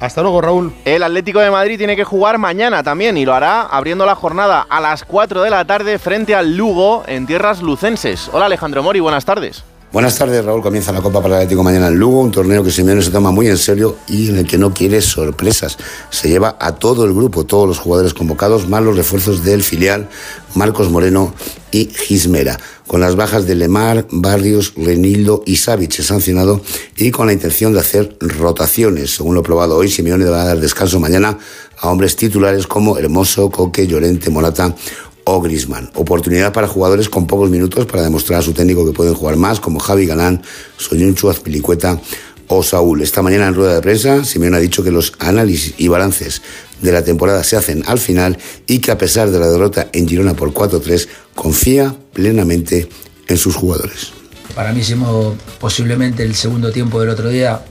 Hasta 0.03 0.21
luego, 0.21 0.41
Raúl. 0.41 0.75
El 0.85 1.05
Atlético 1.05 1.39
de 1.39 1.53
Madrid 1.53 1.79
tiene 1.79 1.95
que 1.95 2.03
jugar 2.03 2.37
mañana 2.37 2.83
también 2.83 3.17
y 3.17 3.25
lo 3.25 3.35
hará 3.35 3.63
abriendo 3.63 4.05
la 4.05 4.17
jornada 4.17 4.67
a 4.69 4.81
las 4.81 5.05
4 5.05 5.43
de 5.43 5.51
la 5.51 5.65
tarde 5.65 5.97
frente 6.01 6.35
al 6.35 6.57
Lugo 6.57 7.05
en 7.07 7.25
tierras 7.25 7.63
lucenses. 7.63 8.29
Hola, 8.33 8.47
Alejandro 8.47 8.83
Mori, 8.83 8.99
buenas 8.99 9.25
tardes. 9.25 9.63
Buenas 9.93 10.17
tardes, 10.17 10.43
Raúl. 10.43 10.63
Comienza 10.63 10.91
la 10.91 11.03
Copa 11.03 11.21
para 11.21 11.35
el 11.35 11.43
Atlético 11.43 11.63
mañana 11.63 11.89
en 11.89 11.99
Lugo, 11.99 12.21
un 12.21 12.31
torneo 12.31 12.65
que 12.65 12.71
Simeone 12.71 13.03
se 13.03 13.11
toma 13.11 13.31
muy 13.31 13.49
en 13.49 13.59
serio 13.59 13.99
y 14.09 14.31
en 14.31 14.39
el 14.39 14.47
que 14.47 14.57
no 14.57 14.73
quiere 14.73 15.03
sorpresas. 15.03 15.77
Se 16.09 16.31
lleva 16.31 16.57
a 16.59 16.77
todo 16.77 17.05
el 17.05 17.13
grupo, 17.13 17.45
todos 17.45 17.69
los 17.69 17.79
jugadores 17.79 18.15
convocados, 18.15 18.67
más 18.67 18.83
los 18.83 18.97
refuerzos 18.97 19.45
del 19.45 19.63
filial, 19.63 20.09
Marcos 20.55 20.89
Moreno 20.89 21.35
y 21.73 21.91
Gismera. 21.91 22.59
Con 22.87 23.03
las 23.03 23.17
bajas 23.17 23.47
de 23.47 23.55
Lemar, 23.55 24.07
Barrios, 24.11 24.73
Renildo 24.79 25.43
y 25.45 25.57
Savic 25.57 26.01
sancionado 26.01 26.63
y 26.97 27.11
con 27.11 27.27
la 27.27 27.35
intención 27.35 27.75
de 27.75 27.81
hacer 27.81 28.17
rotaciones. 28.19 29.15
Según 29.15 29.35
lo 29.35 29.43
probado 29.43 29.77
hoy, 29.77 29.91
Simeone 29.91 30.25
va 30.25 30.41
a 30.41 30.47
dar 30.47 30.59
descanso 30.59 31.01
mañana 31.01 31.37
a 31.79 31.91
hombres 31.91 32.17
titulares 32.17 32.67
como 32.67 32.97
Hermoso, 32.97 33.51
Coque, 33.51 33.87
Llorente, 33.87 34.31
Morata 34.31 34.75
o 35.25 35.41
Grisman. 35.41 35.91
Oportunidad 35.95 36.53
para 36.53 36.69
jugadores 36.69 37.09
con 37.09 37.27
pocos 37.27 37.51
minutos 37.51 37.87
para 37.87 38.03
demostrar 38.03 38.41
a 38.41 38.43
su 38.43 38.53
técnico 38.53 38.85
que 38.85 38.93
pueden 38.93 39.15
jugar 39.15 39.37
más, 39.37 39.61
como 39.61 39.79
Javi 39.79 40.07
Galán, 40.07 40.43
Soyunchu, 40.77 41.31
Azpilicueta 41.31 42.01
o 42.49 42.63
Saúl. 42.63 43.03
Esta 43.03 43.23
mañana 43.23 43.49
en 43.49 43.55
rueda 43.55 43.75
de 43.75 43.81
prensa, 43.81 44.25
Simeone 44.25 44.57
ha 44.57 44.61
dicho 44.61 44.83
que 44.83 44.91
los 44.91 45.15
análisis 45.19 45.75
y 45.79 45.89
balances 45.89 46.43
de 46.81 46.93
la 46.93 47.03
temporada 47.03 47.45
se 47.45 47.57
hacen 47.57 47.83
al 47.87 47.99
final 47.99 48.39
y 48.67 48.81
que 48.81 48.91
a 48.91 48.99
pesar 48.99 49.31
de 49.31 49.39
la 49.39 49.49
derrota 49.49 49.89
en 49.93 50.09
Girona 50.09 50.35
por 50.35 50.53
4-3, 50.53 51.09
confía 51.35 51.95
plenamente 52.13 52.89
en 53.29 53.39
sus 53.39 53.55
jugadores. 53.55 54.13
Para 54.55 54.73
mí 54.73 54.81
hicimos 54.81 55.35
posiblemente 55.59 56.25
el 56.25 56.35
segundo 56.35 56.73
tiempo 56.73 57.01
del 57.01 57.09
otro 57.09 57.31
día, 57.31 57.65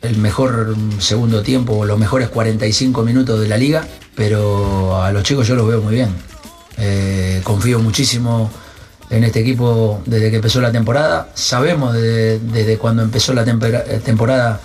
el 0.00 0.16
mejor 0.16 0.74
segundo 1.00 1.42
tiempo, 1.42 1.84
los 1.84 1.98
mejores 1.98 2.28
45 2.28 3.02
minutos 3.02 3.40
de 3.40 3.48
la 3.48 3.58
liga, 3.58 3.86
pero 4.14 5.02
a 5.02 5.12
los 5.12 5.22
chicos 5.22 5.46
yo 5.46 5.54
los 5.54 5.66
veo 5.66 5.82
muy 5.82 5.94
bien. 5.94 6.08
Eh, 6.78 7.40
confío 7.44 7.78
muchísimo 7.78 8.50
en 9.10 9.24
este 9.24 9.40
equipo 9.40 10.02
desde 10.06 10.30
que 10.30 10.36
empezó 10.36 10.60
la 10.60 10.72
temporada. 10.72 11.28
Sabemos 11.34 11.94
desde, 11.94 12.78
cuando 12.78 13.02
empezó 13.02 13.32
la 13.32 13.42
eh, 13.42 14.00
temporada 14.04 14.60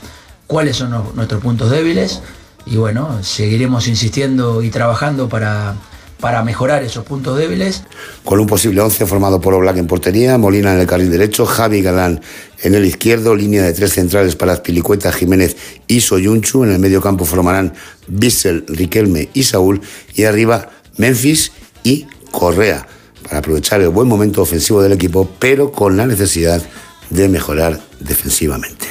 cuáles 0.47 0.77
son 0.77 1.15
nuestros 1.15 1.41
puntos 1.41 1.69
débiles 1.69 2.21
y 2.65 2.77
bueno, 2.77 3.23
seguiremos 3.23 3.87
insistiendo 3.87 4.63
y 4.63 4.69
trabajando 4.69 5.29
para, 5.29 5.75
para 6.19 6.43
mejorar 6.43 6.83
esos 6.83 7.05
puntos 7.05 7.37
débiles. 7.37 7.83
Con 8.23 8.39
un 8.39 8.47
posible 8.47 8.81
11 8.81 9.05
formado 9.05 9.39
por 9.39 9.53
Oblak 9.53 9.77
en 9.77 9.87
portería, 9.87 10.37
Molina 10.37 10.73
en 10.73 10.79
el 10.79 10.87
carril 10.87 11.09
derecho, 11.09 11.45
Javi 11.45 11.81
Galán 11.81 12.21
en 12.61 12.75
el 12.75 12.85
izquierdo, 12.85 13.35
línea 13.35 13.63
de 13.63 13.73
tres 13.73 13.93
centrales 13.93 14.35
para 14.35 14.53
Azpilicueta, 14.53 15.11
Jiménez 15.11 15.55
y 15.87 16.01
Soyunchu. 16.01 16.63
En 16.63 16.71
el 16.71 16.79
medio 16.79 17.01
campo 17.01 17.25
formarán 17.25 17.73
Bissell, 18.07 18.65
Riquelme 18.67 19.29
y 19.33 19.43
Saúl. 19.43 19.81
Y 20.13 20.25
arriba 20.25 20.69
Memphis 20.97 21.51
y 21.83 22.05
Correa, 22.31 22.87
para 23.23 23.39
aprovechar 23.39 23.81
el 23.81 23.89
buen 23.89 24.07
momento 24.07 24.41
ofensivo 24.41 24.81
del 24.81 24.93
equipo, 24.93 25.29
pero 25.39 25.71
con 25.71 25.97
la 25.97 26.05
necesidad 26.05 26.61
de 27.09 27.27
mejorar 27.27 27.79
defensivamente. 27.99 28.87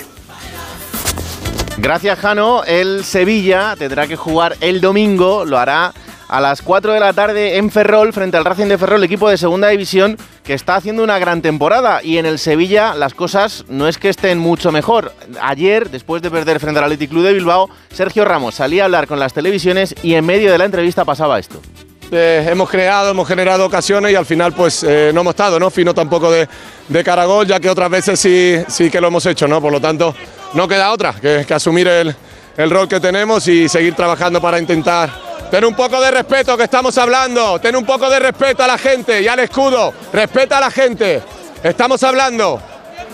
Gracias, 1.78 2.18
Jano. 2.18 2.64
El 2.64 3.04
Sevilla 3.04 3.76
tendrá 3.78 4.08
que 4.08 4.16
jugar 4.16 4.56
el 4.60 4.80
domingo, 4.80 5.44
lo 5.44 5.58
hará 5.58 5.94
a 6.28 6.40
las 6.40 6.60
4 6.60 6.92
de 6.92 7.00
la 7.00 7.12
tarde 7.12 7.56
en 7.56 7.70
Ferrol, 7.70 8.12
frente 8.12 8.36
al 8.36 8.44
Racing 8.44 8.66
de 8.66 8.76
Ferrol, 8.78 9.02
equipo 9.02 9.30
de 9.30 9.38
segunda 9.38 9.68
división 9.68 10.16
que 10.44 10.54
está 10.54 10.76
haciendo 10.76 11.02
una 11.02 11.18
gran 11.18 11.40
temporada. 11.40 12.02
Y 12.02 12.18
en 12.18 12.26
el 12.26 12.38
Sevilla 12.38 12.94
las 12.94 13.14
cosas 13.14 13.64
no 13.68 13.88
es 13.88 13.96
que 13.96 14.08
estén 14.08 14.38
mucho 14.38 14.72
mejor. 14.72 15.12
Ayer, 15.40 15.88
después 15.88 16.20
de 16.20 16.30
perder 16.30 16.60
frente 16.60 16.78
al 16.78 16.84
Athletic 16.84 17.10
Club 17.10 17.24
de 17.24 17.32
Bilbao, 17.32 17.70
Sergio 17.92 18.24
Ramos 18.24 18.56
salía 18.56 18.82
a 18.82 18.86
hablar 18.86 19.06
con 19.06 19.18
las 19.18 19.32
televisiones 19.32 19.94
y 20.02 20.14
en 20.14 20.26
medio 20.26 20.52
de 20.52 20.58
la 20.58 20.64
entrevista 20.64 21.04
pasaba 21.04 21.38
esto. 21.38 21.60
Eh, 22.10 22.46
hemos 22.50 22.70
creado, 22.70 23.10
hemos 23.10 23.28
generado 23.28 23.66
ocasiones 23.66 24.12
y 24.12 24.14
al 24.14 24.24
final 24.24 24.54
pues 24.54 24.82
eh, 24.82 25.10
no 25.12 25.20
hemos 25.20 25.32
estado, 25.32 25.60
¿no? 25.60 25.68
Fino 25.68 25.92
tampoco 25.92 26.30
de, 26.30 26.48
de 26.88 27.04
Caragol, 27.04 27.46
ya 27.46 27.60
que 27.60 27.68
otras 27.68 27.90
veces 27.90 28.18
sí, 28.18 28.56
sí 28.66 28.90
que 28.90 28.98
lo 28.98 29.08
hemos 29.08 29.26
hecho, 29.26 29.46
¿no? 29.46 29.60
Por 29.60 29.70
lo 29.70 29.80
tanto, 29.80 30.14
no 30.54 30.66
queda 30.66 30.90
otra 30.90 31.14
que, 31.20 31.44
asumir 31.52 31.86
el, 31.86 32.14
el 32.56 32.70
rol 32.70 32.88
que 32.88 32.98
tenemos 32.98 33.46
y 33.48 33.68
seguir 33.68 33.94
trabajando 33.94 34.40
para 34.40 34.58
intentar 34.58 35.10
tener 35.50 35.66
un 35.66 35.74
poco 35.74 36.00
de 36.00 36.10
respeto 36.10 36.56
que 36.56 36.64
estamos 36.64 36.96
hablando, 36.96 37.60
tener 37.60 37.76
un 37.76 37.84
poco 37.84 38.08
de 38.08 38.18
respeto 38.18 38.62
a 38.62 38.66
la 38.66 38.78
gente 38.78 39.20
y 39.20 39.28
al 39.28 39.40
escudo, 39.40 39.92
respeta 40.10 40.56
a 40.56 40.60
la 40.60 40.70
gente, 40.70 41.20
estamos 41.62 42.02
hablando. 42.02 42.58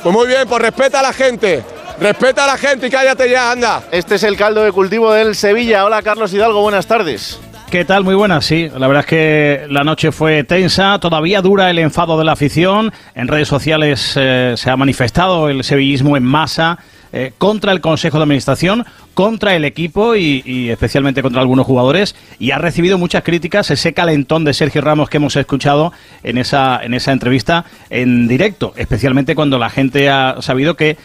Pues 0.04 0.14
muy 0.14 0.28
bien, 0.28 0.46
pues 0.46 0.62
respeta 0.62 1.00
a 1.00 1.02
la 1.02 1.12
gente. 1.12 1.64
Respeta 1.98 2.44
a 2.44 2.46
la 2.48 2.58
gente 2.58 2.88
y 2.88 2.90
cállate 2.90 3.30
ya, 3.30 3.52
anda. 3.52 3.84
Este 3.90 4.16
es 4.16 4.22
el 4.24 4.36
caldo 4.36 4.62
de 4.62 4.72
cultivo 4.72 5.12
del 5.12 5.34
Sevilla. 5.34 5.84
Hola 5.84 6.02
Carlos 6.02 6.32
Hidalgo, 6.32 6.60
buenas 6.60 6.86
tardes. 6.86 7.38
¿Qué 7.74 7.84
tal? 7.84 8.04
Muy 8.04 8.14
buenas, 8.14 8.46
sí. 8.46 8.70
La 8.78 8.86
verdad 8.86 9.00
es 9.00 9.06
que 9.06 9.66
la 9.68 9.82
noche 9.82 10.12
fue 10.12 10.44
tensa, 10.44 11.00
todavía 11.00 11.42
dura 11.42 11.70
el 11.70 11.80
enfado 11.80 12.16
de 12.16 12.24
la 12.24 12.30
afición. 12.30 12.92
En 13.16 13.26
redes 13.26 13.48
sociales 13.48 14.12
eh, 14.14 14.54
se 14.56 14.70
ha 14.70 14.76
manifestado 14.76 15.48
el 15.48 15.64
sevillismo 15.64 16.16
en 16.16 16.22
masa 16.22 16.78
eh, 17.16 17.32
contra 17.38 17.70
el 17.70 17.80
Consejo 17.80 18.18
de 18.18 18.24
Administración, 18.24 18.84
contra 19.14 19.54
el 19.54 19.64
equipo 19.64 20.16
y, 20.16 20.42
y, 20.44 20.70
especialmente 20.70 21.22
contra 21.22 21.40
algunos 21.40 21.64
jugadores. 21.64 22.16
Y 22.40 22.50
ha 22.50 22.58
recibido 22.58 22.98
muchas 22.98 23.22
críticas 23.22 23.70
ese 23.70 23.92
calentón 23.92 24.44
de 24.44 24.52
Sergio 24.52 24.80
Ramos 24.80 25.08
que 25.08 25.18
hemos 25.18 25.36
escuchado 25.36 25.92
en 26.24 26.38
esa, 26.38 26.80
en 26.82 26.92
esa 26.92 27.12
entrevista 27.12 27.66
en 27.88 28.26
directo, 28.26 28.72
especialmente 28.76 29.36
cuando 29.36 29.60
la 29.60 29.70
gente 29.70 30.10
ha 30.10 30.42
sabido 30.42 30.74
que 30.74 30.96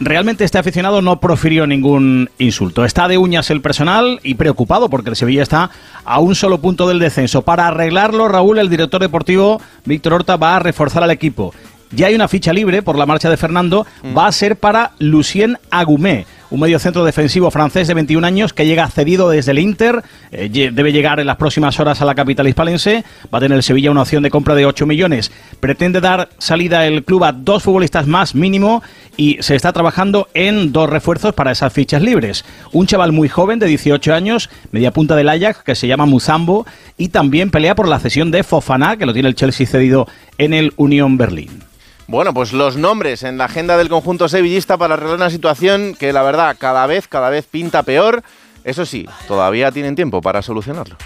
realmente 0.00 0.44
este 0.44 0.58
aficionado 0.58 1.00
no 1.00 1.18
profirió 1.18 1.66
ningún 1.66 2.28
insulto. 2.36 2.84
Está 2.84 3.08
de 3.08 3.16
uñas 3.16 3.48
el 3.48 3.62
personal 3.62 4.20
y 4.22 4.34
preocupado 4.34 4.90
porque 4.90 5.08
el 5.08 5.16
Sevilla 5.16 5.42
está 5.42 5.70
a 6.04 6.20
un 6.20 6.34
solo 6.34 6.58
punto 6.58 6.86
del 6.86 6.98
descenso. 6.98 7.40
Para 7.40 7.68
arreglarlo, 7.68 8.28
Raúl, 8.28 8.58
el 8.58 8.68
director 8.68 9.00
deportivo 9.00 9.62
Víctor 9.86 10.12
Horta 10.12 10.36
va 10.36 10.56
a 10.56 10.58
reforzar 10.58 11.02
al 11.02 11.10
equipo. 11.10 11.54
Ya 11.90 12.08
hay 12.08 12.14
una 12.14 12.28
ficha 12.28 12.52
libre 12.52 12.82
por 12.82 12.96
la 12.96 13.06
marcha 13.06 13.30
de 13.30 13.36
Fernando, 13.36 13.86
va 14.16 14.26
a 14.26 14.32
ser 14.32 14.56
para 14.56 14.92
Lucien 14.98 15.58
Agumé, 15.70 16.26
un 16.50 16.60
mediocentro 16.60 17.04
defensivo 17.04 17.50
francés 17.50 17.88
de 17.88 17.94
21 17.94 18.24
años 18.26 18.52
que 18.52 18.66
llega 18.66 18.88
cedido 18.88 19.28
desde 19.28 19.50
el 19.50 19.58
Inter, 19.58 20.02
eh, 20.30 20.48
debe 20.72 20.92
llegar 20.92 21.18
en 21.18 21.26
las 21.26 21.36
próximas 21.36 21.80
horas 21.80 22.00
a 22.00 22.04
la 22.04 22.14
capital 22.14 22.46
hispalense, 22.46 23.04
va 23.32 23.38
a 23.38 23.40
tener 23.40 23.56
el 23.56 23.62
Sevilla 23.62 23.90
una 23.90 24.02
opción 24.02 24.22
de 24.22 24.30
compra 24.30 24.54
de 24.54 24.64
8 24.64 24.86
millones, 24.86 25.32
pretende 25.58 26.00
dar 26.00 26.28
salida 26.38 26.86
el 26.86 27.04
club 27.04 27.24
a 27.24 27.32
dos 27.32 27.64
futbolistas 27.64 28.06
más 28.06 28.34
mínimo 28.34 28.82
y 29.16 29.38
se 29.40 29.56
está 29.56 29.72
trabajando 29.72 30.28
en 30.34 30.72
dos 30.72 30.88
refuerzos 30.88 31.34
para 31.34 31.52
esas 31.52 31.72
fichas 31.72 32.02
libres. 32.02 32.44
Un 32.72 32.86
chaval 32.86 33.12
muy 33.12 33.28
joven 33.28 33.58
de 33.58 33.66
18 33.66 34.14
años, 34.14 34.50
media 34.70 34.92
punta 34.92 35.16
del 35.16 35.28
Ajax, 35.28 35.62
que 35.62 35.74
se 35.74 35.88
llama 35.88 36.06
Muzambo 36.06 36.66
y 36.96 37.08
también 37.08 37.50
pelea 37.50 37.74
por 37.74 37.88
la 37.88 37.98
cesión 37.98 38.30
de 38.30 38.42
Fofana, 38.42 38.96
que 38.96 39.06
lo 39.06 39.12
tiene 39.12 39.28
el 39.28 39.34
Chelsea 39.34 39.66
cedido 39.66 40.06
en 40.38 40.54
el 40.54 40.72
Unión 40.76 41.16
Berlín. 41.16 41.73
Bueno, 42.06 42.34
pues 42.34 42.52
los 42.52 42.76
nombres 42.76 43.22
en 43.22 43.38
la 43.38 43.46
agenda 43.46 43.76
del 43.78 43.88
conjunto 43.88 44.28
sevillista 44.28 44.76
para 44.76 44.94
arreglar 44.94 45.16
una 45.16 45.30
situación 45.30 45.94
que 45.94 46.12
la 46.12 46.22
verdad 46.22 46.56
cada 46.58 46.86
vez, 46.86 47.08
cada 47.08 47.30
vez 47.30 47.46
pinta 47.46 47.82
peor. 47.82 48.22
Eso 48.62 48.84
sí, 48.84 49.06
todavía 49.26 49.72
tienen 49.72 49.94
tiempo 49.94 50.20
para 50.20 50.42
solucionarlo. 50.42 50.96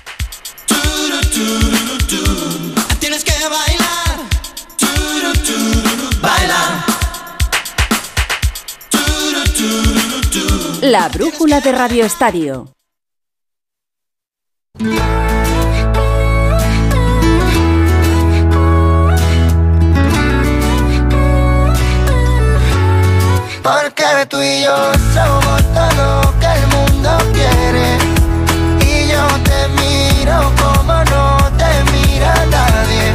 Tienes 2.98 3.24
que 3.24 3.32
bailar. 3.48 4.18
Baila. 6.20 6.84
La 10.82 11.08
brújula 11.08 11.60
de 11.60 11.72
Radio 11.72 12.04
Estadio. 12.04 12.72
Porque 23.68 24.26
tú 24.28 24.40
y 24.40 24.62
yo 24.62 24.74
somos 25.12 25.62
todo 25.74 26.22
lo 26.22 26.40
que 26.40 26.46
el 26.46 26.66
mundo 26.68 27.10
quiere. 27.34 27.98
Y 28.80 29.08
yo 29.08 29.26
te 29.44 29.68
miro 29.76 30.50
como 30.56 30.94
no 31.04 31.36
te 31.58 31.92
mira 31.92 32.34
nadie. 32.46 33.12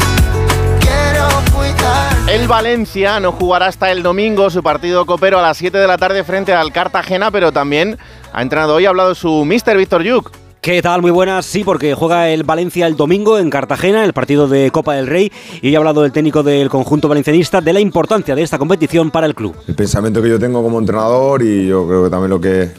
Quiero 0.79 1.27
cuidar. 1.55 2.29
El 2.29 2.47
Valencia 2.47 3.19
no 3.19 3.31
jugará 3.31 3.65
hasta 3.65 3.91
el 3.91 4.03
domingo 4.03 4.51
su 4.51 4.61
partido 4.61 5.07
copero 5.07 5.39
a 5.39 5.41
las 5.41 5.57
7 5.57 5.75
de 5.75 5.87
la 5.87 5.97
tarde 5.97 6.23
frente 6.23 6.53
al 6.53 6.71
Cartagena, 6.71 7.31
pero 7.31 7.51
también 7.51 7.97
ha 8.31 8.41
entrenado 8.43 8.75
hoy, 8.75 8.85
ha 8.85 8.89
hablado 8.89 9.15
su 9.15 9.45
mister 9.45 9.75
Víctor 9.75 10.03
Yuk. 10.03 10.42
¿Qué 10.63 10.81
tal? 10.81 11.01
Muy 11.01 11.11
buenas. 11.11 11.45
Sí, 11.45 11.61
porque 11.65 11.93
juega 11.93 12.29
el 12.29 12.45
Valencia 12.45 12.87
el 12.87 12.95
domingo 12.95 13.37
en 13.37 13.49
Cartagena, 13.49 14.05
el 14.05 14.13
partido 14.13 14.47
de 14.47 14.71
Copa 14.71 14.93
del 14.93 15.07
Rey, 15.07 15.29
y 15.61 15.67
hoy 15.67 15.75
ha 15.75 15.79
hablado 15.79 16.05
el 16.05 16.13
técnico 16.13 16.41
del 16.41 16.69
conjunto 16.69 17.09
valencianista 17.09 17.59
de 17.59 17.73
la 17.73 17.81
importancia 17.81 18.33
de 18.33 18.43
esta 18.43 18.57
competición 18.57 19.11
para 19.11 19.27
el 19.27 19.35
club. 19.35 19.53
El 19.67 19.75
pensamiento 19.75 20.21
que 20.21 20.29
yo 20.29 20.39
tengo 20.39 20.63
como 20.63 20.79
entrenador 20.79 21.43
y 21.43 21.67
yo 21.67 21.85
creo 21.85 22.05
que 22.05 22.09
también 22.09 22.29
lo 22.29 22.39
que, 22.39 22.71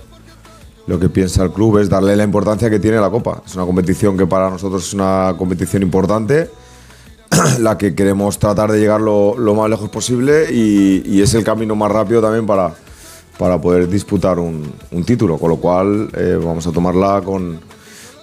lo 0.87 0.99
que 0.99 1.11
piensa 1.11 1.43
el 1.45 1.51
club 1.51 1.77
es 1.77 1.91
darle 1.91 2.17
la 2.17 2.25
importancia 2.25 2.71
que 2.71 2.79
tiene 2.79 2.99
la 2.99 3.11
Copa. 3.11 3.43
Es 3.45 3.55
una 3.55 3.67
competición 3.67 4.17
que 4.17 4.27
para 4.27 4.49
nosotros 4.49 4.83
es 4.83 4.95
una 4.95 5.35
competición 5.37 5.83
importante, 5.83 6.49
la 7.59 7.77
que 7.77 7.95
queremos 7.95 8.39
tratar 8.39 8.73
de 8.73 8.81
llegar 8.81 9.03
lo, 9.03 9.37
más 9.55 9.69
lejos 9.69 9.91
posible 9.91 10.51
y, 10.51 11.21
es 11.21 11.35
el 11.35 11.45
camino 11.45 11.77
más 11.77 11.93
rápido 11.93 12.23
también 12.23 12.47
para, 12.47 12.73
para 13.37 13.61
poder 13.61 13.91
disputar 13.91 14.39
un, 14.39 14.73
un 14.91 15.05
título, 15.05 15.37
con 15.37 15.51
lo 15.51 15.57
cual 15.59 16.09
eh, 16.17 16.41
vamos 16.43 16.67
a 16.67 16.73
tomarla 16.73 17.21
con 17.23 17.74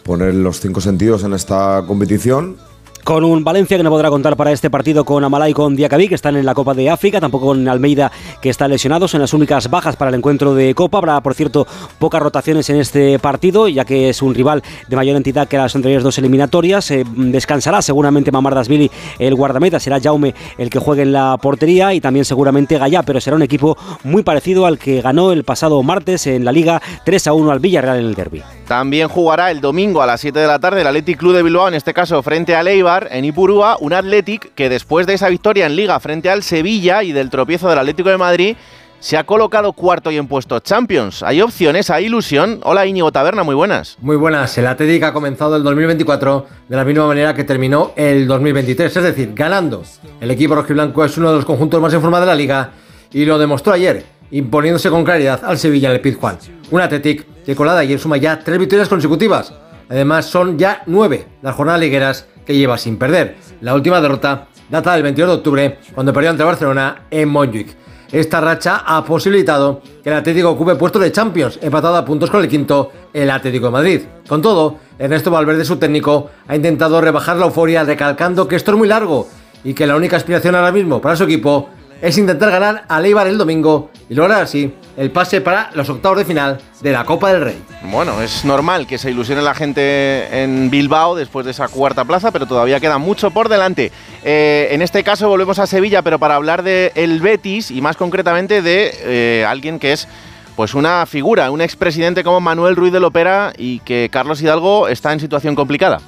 poner 0.03 0.33
los 0.33 0.59
cinco 0.59 0.81
sentidos 0.81 1.23
en 1.23 1.33
esta 1.33 1.83
competición 1.87 2.57
con 3.03 3.23
un 3.23 3.43
Valencia 3.43 3.77
que 3.77 3.83
no 3.83 3.89
podrá 3.89 4.09
contar 4.09 4.35
para 4.37 4.51
este 4.51 4.69
partido 4.69 5.05
con 5.05 5.23
Amalá 5.23 5.49
y 5.49 5.53
con 5.53 5.75
Diacabí, 5.75 6.07
que 6.07 6.15
están 6.15 6.35
en 6.35 6.45
la 6.45 6.53
Copa 6.53 6.73
de 6.73 6.89
África, 6.89 7.19
tampoco 7.19 7.47
con 7.47 7.67
Almeida, 7.67 8.11
que 8.41 8.49
está 8.49 8.67
lesionado, 8.67 9.07
son 9.07 9.21
las 9.21 9.33
únicas 9.33 9.69
bajas 9.69 9.95
para 9.95 10.09
el 10.09 10.15
encuentro 10.15 10.53
de 10.53 10.73
Copa. 10.75 10.99
Habrá, 10.99 11.21
por 11.21 11.33
cierto, 11.33 11.67
pocas 11.99 12.21
rotaciones 12.21 12.69
en 12.69 12.77
este 12.77 13.17
partido, 13.19 13.67
ya 13.67 13.85
que 13.85 14.09
es 14.09 14.21
un 14.21 14.35
rival 14.35 14.61
de 14.87 14.95
mayor 14.95 15.17
entidad 15.17 15.47
que 15.47 15.57
las 15.57 15.75
anteriores 15.75 16.03
dos 16.03 16.17
eliminatorias. 16.17 16.91
Eh, 16.91 17.03
descansará 17.15 17.81
seguramente 17.81 18.31
Mamardasvili, 18.31 18.91
el 19.19 19.35
guardameta, 19.35 19.79
será 19.79 19.99
Jaume 19.99 20.33
el 20.57 20.69
que 20.69 20.79
juegue 20.79 21.01
en 21.03 21.11
la 21.11 21.37
portería 21.41 21.93
y 21.93 22.01
también 22.01 22.25
seguramente 22.25 22.77
Gallá, 22.77 23.03
pero 23.03 23.19
será 23.19 23.35
un 23.35 23.43
equipo 23.43 23.77
muy 24.03 24.23
parecido 24.23 24.65
al 24.65 24.77
que 24.77 25.01
ganó 25.01 25.31
el 25.31 25.43
pasado 25.43 25.81
martes 25.83 26.27
en 26.27 26.45
la 26.45 26.51
Liga 26.51 26.81
3 27.05 27.27
a 27.27 27.33
1 27.33 27.51
al 27.51 27.59
Villarreal 27.59 27.99
en 27.99 28.05
el 28.05 28.15
derby. 28.15 28.43
También 28.71 29.09
jugará 29.09 29.51
el 29.51 29.59
domingo 29.59 30.01
a 30.01 30.05
las 30.05 30.21
7 30.21 30.39
de 30.39 30.47
la 30.47 30.57
tarde 30.57 30.79
el 30.79 30.87
Athletic 30.87 31.17
Club 31.17 31.35
de 31.35 31.43
Bilbao, 31.43 31.67
en 31.67 31.73
este 31.73 31.93
caso 31.93 32.23
frente 32.23 32.55
a 32.55 32.63
Leibar 32.63 33.09
en 33.11 33.25
Ipurúa, 33.25 33.75
un 33.81 33.91
Athletic 33.91 34.53
que 34.55 34.69
después 34.69 35.05
de 35.05 35.15
esa 35.15 35.27
victoria 35.27 35.65
en 35.65 35.75
Liga 35.75 35.99
frente 35.99 36.29
al 36.29 36.41
Sevilla 36.41 37.03
y 37.03 37.11
del 37.11 37.29
tropiezo 37.29 37.67
del 37.67 37.79
Atlético 37.79 38.07
de 38.07 38.17
Madrid, 38.17 38.55
se 39.01 39.17
ha 39.17 39.25
colocado 39.25 39.73
cuarto 39.73 40.09
y 40.09 40.15
en 40.15 40.25
puestos 40.25 40.63
Champions. 40.63 41.21
¿Hay 41.21 41.41
opciones? 41.41 41.89
¿Hay 41.89 42.05
ilusión? 42.05 42.61
Hola 42.63 42.85
Íñigo 42.85 43.11
Taberna, 43.11 43.43
muy 43.43 43.55
buenas. 43.55 43.97
Muy 43.99 44.15
buenas. 44.15 44.57
El 44.57 44.67
Athletic 44.67 45.03
ha 45.03 45.11
comenzado 45.11 45.57
el 45.57 45.63
2024 45.63 46.47
de 46.69 46.75
la 46.77 46.85
misma 46.85 47.07
manera 47.07 47.33
que 47.33 47.43
terminó 47.43 47.91
el 47.97 48.25
2023, 48.25 48.95
es 48.95 49.03
decir, 49.03 49.33
ganando. 49.35 49.83
El 50.21 50.31
equipo 50.31 50.55
rojiblanco 50.55 51.03
es 51.03 51.17
uno 51.17 51.31
de 51.31 51.35
los 51.35 51.43
conjuntos 51.43 51.81
más 51.81 51.93
en 51.93 51.99
forma 51.99 52.21
de 52.21 52.25
la 52.25 52.35
liga 52.35 52.71
y 53.11 53.25
lo 53.25 53.37
demostró 53.37 53.73
ayer, 53.73 54.05
imponiéndose 54.31 54.89
con 54.89 55.03
claridad 55.03 55.41
al 55.43 55.57
Sevilla 55.57 55.89
en 55.89 55.95
el 55.95 56.01
Pizjuán. 56.01 56.37
Un 56.71 56.81
Athletic 56.81 57.25
que 57.45 57.55
colada 57.55 57.79
ayer 57.79 57.99
suma 57.99 58.17
ya 58.17 58.39
tres 58.39 58.57
victorias 58.57 58.89
consecutivas. 58.89 59.53
Además, 59.89 60.25
son 60.25 60.57
ya 60.57 60.83
nueve 60.85 61.27
las 61.41 61.55
jornadas 61.55 61.81
ligueras 61.81 62.25
que 62.45 62.55
lleva 62.55 62.77
sin 62.77 62.97
perder. 62.97 63.35
La 63.61 63.75
última 63.75 64.01
derrota 64.01 64.47
data 64.69 64.93
del 64.93 65.03
22 65.03 65.29
de 65.29 65.35
octubre, 65.35 65.79
cuando 65.93 66.13
perdió 66.13 66.29
ante 66.29 66.43
Barcelona 66.43 67.03
en 67.11 67.29
Montjuic. 67.29 67.75
Esta 68.11 68.41
racha 68.41 68.83
ha 68.85 69.05
posibilitado 69.05 69.81
que 70.03 70.09
el 70.09 70.15
Atlético 70.15 70.49
ocupe 70.49 70.75
puesto 70.75 70.99
de 70.99 71.11
Champions, 71.11 71.59
empatado 71.61 71.95
a 71.95 72.03
puntos 72.03 72.29
con 72.29 72.41
el 72.41 72.49
quinto, 72.49 72.91
el 73.13 73.29
Atlético 73.29 73.67
de 73.67 73.71
Madrid. 73.71 74.01
Con 74.27 74.41
todo, 74.41 74.77
Ernesto 74.99 75.31
Valverde, 75.31 75.63
su 75.63 75.77
técnico, 75.77 76.29
ha 76.47 76.55
intentado 76.55 76.99
rebajar 76.99 77.37
la 77.37 77.45
euforia 77.45 77.83
recalcando 77.83 78.47
que 78.47 78.57
esto 78.57 78.71
es 78.71 78.77
muy 78.77 78.87
largo 78.87 79.27
y 79.63 79.73
que 79.73 79.87
la 79.87 79.95
única 79.95 80.17
aspiración 80.17 80.55
ahora 80.55 80.71
mismo 80.71 80.99
para 80.99 81.15
su 81.15 81.23
equipo 81.23 81.69
es 82.01 82.17
intentar 82.17 82.51
ganar 82.51 82.83
a 82.87 82.99
Leibar 82.99 83.27
el 83.27 83.37
domingo 83.37 83.91
y 84.09 84.15
lograr 84.15 84.41
así 84.41 84.73
el 84.97 85.11
pase 85.11 85.39
para 85.39 85.69
los 85.73 85.89
octavos 85.89 86.17
de 86.17 86.25
final 86.25 86.59
de 86.81 86.91
la 86.91 87.05
Copa 87.05 87.31
del 87.31 87.41
Rey. 87.41 87.63
Bueno, 87.83 88.21
es 88.21 88.43
normal 88.43 88.87
que 88.87 88.97
se 88.97 89.11
ilusione 89.11 89.41
la 89.41 89.53
gente 89.53 90.43
en 90.43 90.69
Bilbao 90.69 91.15
después 91.15 91.45
de 91.45 91.51
esa 91.51 91.67
cuarta 91.67 92.03
plaza, 92.03 92.31
pero 92.31 92.45
todavía 92.45 92.79
queda 92.79 92.97
mucho 92.97 93.31
por 93.31 93.49
delante. 93.49 93.91
Eh, 94.23 94.69
en 94.71 94.81
este 94.81 95.03
caso 95.03 95.29
volvemos 95.29 95.59
a 95.59 95.67
Sevilla, 95.67 96.01
pero 96.01 96.19
para 96.19 96.35
hablar 96.35 96.63
de 96.63 96.91
Betis 97.21 97.71
y 97.71 97.81
más 97.81 97.95
concretamente 97.95 98.61
de 98.61 98.93
eh, 99.03 99.45
alguien 99.47 99.79
que 99.79 99.93
es 99.93 100.07
pues 100.55 100.73
una 100.73 101.05
figura, 101.05 101.49
un 101.51 101.61
expresidente 101.61 102.23
como 102.23 102.41
Manuel 102.41 102.75
Ruiz 102.75 102.91
de 102.91 102.99
Lopera 102.99 103.53
y 103.57 103.79
que 103.79 104.09
Carlos 104.11 104.41
Hidalgo 104.41 104.87
está 104.87 105.13
en 105.13 105.19
situación 105.19 105.55
complicada. 105.55 105.99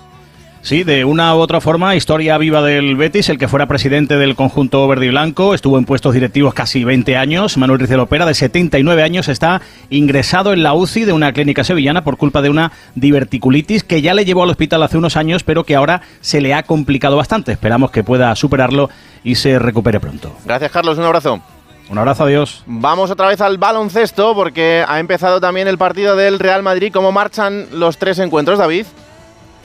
Sí, 0.63 0.85
de 0.85 1.03
una 1.03 1.35
u 1.35 1.39
otra 1.39 1.59
forma, 1.59 1.93
historia 1.93 2.37
viva 2.37 2.61
del 2.61 2.95
Betis, 2.95 3.27
el 3.27 3.37
que 3.37 3.49
fuera 3.49 3.67
presidente 3.67 4.15
del 4.15 4.33
conjunto 4.33 4.87
verde 4.87 5.07
y 5.07 5.09
blanco, 5.09 5.53
estuvo 5.53 5.77
en 5.77 5.83
puestos 5.83 6.13
directivos 6.13 6.53
casi 6.53 6.85
20 6.85 7.17
años. 7.17 7.57
Manuel 7.57 7.79
Ruiz 7.79 7.89
de 7.89 7.97
Lopera, 7.97 8.25
de 8.25 8.33
79 8.33 9.03
años, 9.03 9.27
está 9.27 9.61
ingresado 9.89 10.53
en 10.53 10.63
la 10.63 10.73
UCI 10.73 11.03
de 11.03 11.11
una 11.11 11.33
clínica 11.33 11.65
sevillana 11.65 12.05
por 12.05 12.15
culpa 12.15 12.41
de 12.41 12.49
una 12.49 12.71
diverticulitis 12.95 13.83
que 13.83 14.01
ya 14.01 14.13
le 14.13 14.23
llevó 14.23 14.43
al 14.43 14.51
hospital 14.51 14.81
hace 14.83 14.97
unos 14.97 15.17
años, 15.17 15.43
pero 15.43 15.65
que 15.65 15.75
ahora 15.75 16.01
se 16.21 16.39
le 16.39 16.53
ha 16.53 16.63
complicado 16.63 17.17
bastante. 17.17 17.51
Esperamos 17.51 17.91
que 17.91 18.05
pueda 18.05 18.33
superarlo 18.33 18.89
y 19.21 19.35
se 19.35 19.59
recupere 19.59 19.99
pronto. 19.99 20.33
Gracias, 20.45 20.71
Carlos. 20.71 20.97
Un 20.97 21.03
abrazo. 21.03 21.41
Un 21.89 21.97
abrazo, 21.97 22.23
adiós. 22.23 22.63
Vamos 22.67 23.11
otra 23.11 23.27
vez 23.27 23.41
al 23.41 23.57
baloncesto 23.57 24.33
porque 24.33 24.85
ha 24.87 25.01
empezado 25.01 25.41
también 25.41 25.67
el 25.67 25.77
partido 25.77 26.15
del 26.15 26.39
Real 26.39 26.63
Madrid. 26.63 26.93
¿Cómo 26.93 27.11
marchan 27.11 27.67
los 27.73 27.97
tres 27.97 28.17
encuentros, 28.19 28.59
David? 28.59 28.85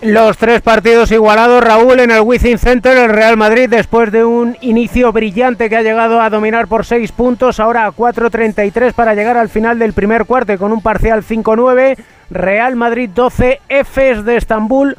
Los 0.00 0.38
tres 0.38 0.60
partidos 0.62 1.10
igualados, 1.10 1.62
Raúl, 1.62 1.98
en 1.98 2.12
el 2.12 2.20
Wizzing 2.20 2.58
Center, 2.58 2.96
el 2.96 3.10
Real 3.10 3.36
Madrid, 3.36 3.68
después 3.68 4.12
de 4.12 4.24
un 4.24 4.56
inicio 4.60 5.10
brillante 5.10 5.68
que 5.68 5.76
ha 5.76 5.82
llegado 5.82 6.20
a 6.20 6.30
dominar 6.30 6.68
por 6.68 6.84
seis 6.84 7.10
puntos, 7.10 7.58
ahora 7.58 7.84
a 7.84 7.90
4.33 7.90 8.92
para 8.92 9.16
llegar 9.16 9.36
al 9.36 9.48
final 9.48 9.80
del 9.80 9.94
primer 9.94 10.24
cuarto 10.24 10.56
con 10.56 10.70
un 10.70 10.82
parcial 10.82 11.24
5-9. 11.24 11.96
Real 12.30 12.76
Madrid 12.76 13.10
12, 13.12 13.60
Efes 13.68 14.24
de 14.24 14.36
Estambul 14.36 14.94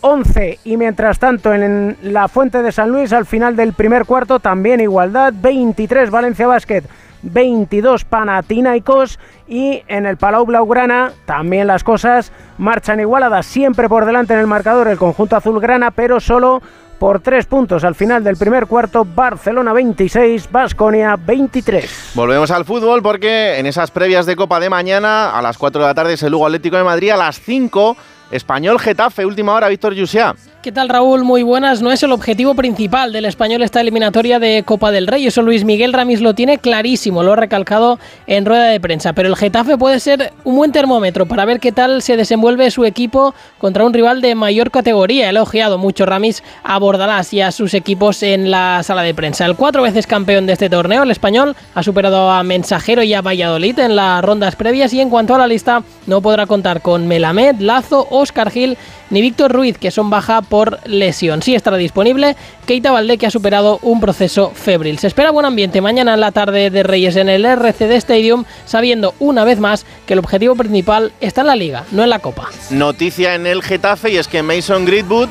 11. 0.00 0.58
Y 0.64 0.76
mientras 0.76 1.20
tanto, 1.20 1.54
en 1.54 1.96
la 2.02 2.26
Fuente 2.26 2.62
de 2.62 2.72
San 2.72 2.90
Luis, 2.90 3.12
al 3.12 3.26
final 3.26 3.54
del 3.54 3.74
primer 3.74 4.06
cuarto, 4.06 4.40
también 4.40 4.80
igualdad, 4.80 5.32
23 5.36 6.10
Valencia 6.10 6.48
Basket. 6.48 6.82
22 7.22 8.04
Panathinaikos 8.04 9.18
y 9.48 9.82
en 9.88 10.06
el 10.06 10.16
Palau 10.16 10.44
Blaugrana 10.44 11.12
también 11.24 11.66
las 11.66 11.84
cosas 11.84 12.32
marchan 12.58 13.00
igualadas, 13.00 13.46
siempre 13.46 13.88
por 13.88 14.04
delante 14.04 14.34
en 14.34 14.40
el 14.40 14.46
marcador 14.46 14.88
el 14.88 14.98
conjunto 14.98 15.36
azulgrana, 15.36 15.90
pero 15.90 16.20
solo 16.20 16.62
por 16.98 17.18
tres 17.18 17.46
puntos 17.46 17.82
al 17.82 17.96
final 17.96 18.22
del 18.22 18.36
primer 18.36 18.68
cuarto, 18.68 19.04
Barcelona 19.04 19.72
26, 19.72 20.48
Basconia 20.52 21.16
23. 21.16 22.12
Volvemos 22.14 22.52
al 22.52 22.64
fútbol 22.64 23.02
porque 23.02 23.58
en 23.58 23.66
esas 23.66 23.90
previas 23.90 24.24
de 24.24 24.36
Copa 24.36 24.60
de 24.60 24.70
mañana, 24.70 25.36
a 25.36 25.42
las 25.42 25.58
4 25.58 25.82
de 25.82 25.88
la 25.88 25.94
tarde 25.94 26.12
es 26.12 26.22
el 26.22 26.30
Lugo 26.30 26.46
Atlético 26.46 26.76
de 26.76 26.84
Madrid, 26.84 27.10
a 27.10 27.16
las 27.16 27.40
5 27.40 27.96
Español 28.32 28.80
Getafe, 28.80 29.24
última 29.24 29.54
hora, 29.54 29.68
Víctor 29.68 29.94
Yusia. 29.94 30.34
¿Qué 30.62 30.70
tal 30.70 30.88
Raúl? 30.88 31.24
Muy 31.24 31.42
buenas. 31.42 31.82
No 31.82 31.90
es 31.90 32.04
el 32.04 32.12
objetivo 32.12 32.54
principal 32.54 33.12
del 33.12 33.24
español 33.24 33.62
esta 33.62 33.80
eliminatoria 33.80 34.38
de 34.38 34.62
Copa 34.64 34.92
del 34.92 35.08
Rey. 35.08 35.26
Eso 35.26 35.42
Luis 35.42 35.64
Miguel 35.64 35.92
Ramis 35.92 36.20
lo 36.20 36.34
tiene 36.34 36.58
clarísimo, 36.58 37.24
lo 37.24 37.32
ha 37.32 37.36
recalcado 37.36 37.98
en 38.28 38.46
rueda 38.46 38.66
de 38.66 38.78
prensa. 38.78 39.12
Pero 39.12 39.28
el 39.28 39.34
Getafe 39.34 39.76
puede 39.76 39.98
ser 39.98 40.32
un 40.44 40.54
buen 40.54 40.70
termómetro 40.70 41.26
para 41.26 41.44
ver 41.44 41.58
qué 41.58 41.72
tal 41.72 42.00
se 42.00 42.16
desenvuelve 42.16 42.70
su 42.70 42.84
equipo 42.84 43.34
contra 43.58 43.84
un 43.84 43.92
rival 43.92 44.20
de 44.20 44.36
mayor 44.36 44.70
categoría. 44.70 45.28
Elogiado 45.30 45.78
mucho 45.78 46.06
Ramis 46.06 46.44
a 46.62 46.78
Bordalás 46.78 47.34
y 47.34 47.40
a 47.40 47.50
sus 47.50 47.74
equipos 47.74 48.22
en 48.22 48.52
la 48.52 48.84
sala 48.84 49.02
de 49.02 49.14
prensa. 49.14 49.46
El 49.46 49.56
cuatro 49.56 49.82
veces 49.82 50.06
campeón 50.06 50.46
de 50.46 50.52
este 50.52 50.70
torneo, 50.70 51.02
el 51.02 51.10
español, 51.10 51.56
ha 51.74 51.82
superado 51.82 52.30
a 52.30 52.40
Mensajero 52.44 53.02
y 53.02 53.14
a 53.14 53.20
Valladolid 53.20 53.80
en 53.80 53.96
las 53.96 54.24
rondas 54.24 54.54
previas 54.54 54.92
y 54.92 55.00
en 55.00 55.10
cuanto 55.10 55.34
a 55.34 55.38
la 55.38 55.48
lista 55.48 55.82
no 56.06 56.22
podrá 56.22 56.46
contar 56.46 56.82
con 56.82 57.08
Melamed, 57.08 57.56
Lazo, 57.58 58.06
Oscar 58.22 58.50
Gil 58.50 58.78
ni 59.10 59.20
Víctor 59.20 59.52
Ruiz, 59.52 59.78
que 59.78 59.90
son 59.90 60.10
baja 60.10 60.42
por 60.42 60.78
lesión. 60.86 61.42
Sí 61.42 61.54
estará 61.54 61.76
disponible 61.76 62.36
Keita 62.66 62.90
Valdé, 62.90 63.18
que 63.18 63.26
ha 63.26 63.30
superado 63.30 63.78
un 63.82 64.00
proceso 64.00 64.50
febril. 64.54 64.98
Se 64.98 65.06
espera 65.06 65.30
buen 65.30 65.46
ambiente 65.46 65.80
mañana 65.80 66.14
en 66.14 66.20
la 66.20 66.32
tarde 66.32 66.70
de 66.70 66.82
Reyes 66.82 67.16
en 67.16 67.28
el 67.28 67.44
RCD 67.44 67.92
Stadium, 67.92 68.44
sabiendo 68.64 69.14
una 69.18 69.44
vez 69.44 69.58
más 69.58 69.84
que 70.06 70.14
el 70.14 70.20
objetivo 70.20 70.54
principal 70.54 71.12
está 71.20 71.42
en 71.42 71.48
la 71.48 71.56
liga, 71.56 71.84
no 71.92 72.02
en 72.02 72.10
la 72.10 72.20
Copa. 72.20 72.48
Noticia 72.70 73.34
en 73.34 73.46
el 73.46 73.62
Getafe 73.62 74.12
y 74.12 74.16
es 74.16 74.28
que 74.28 74.42
Mason 74.42 74.84
Greenwood 74.84 75.28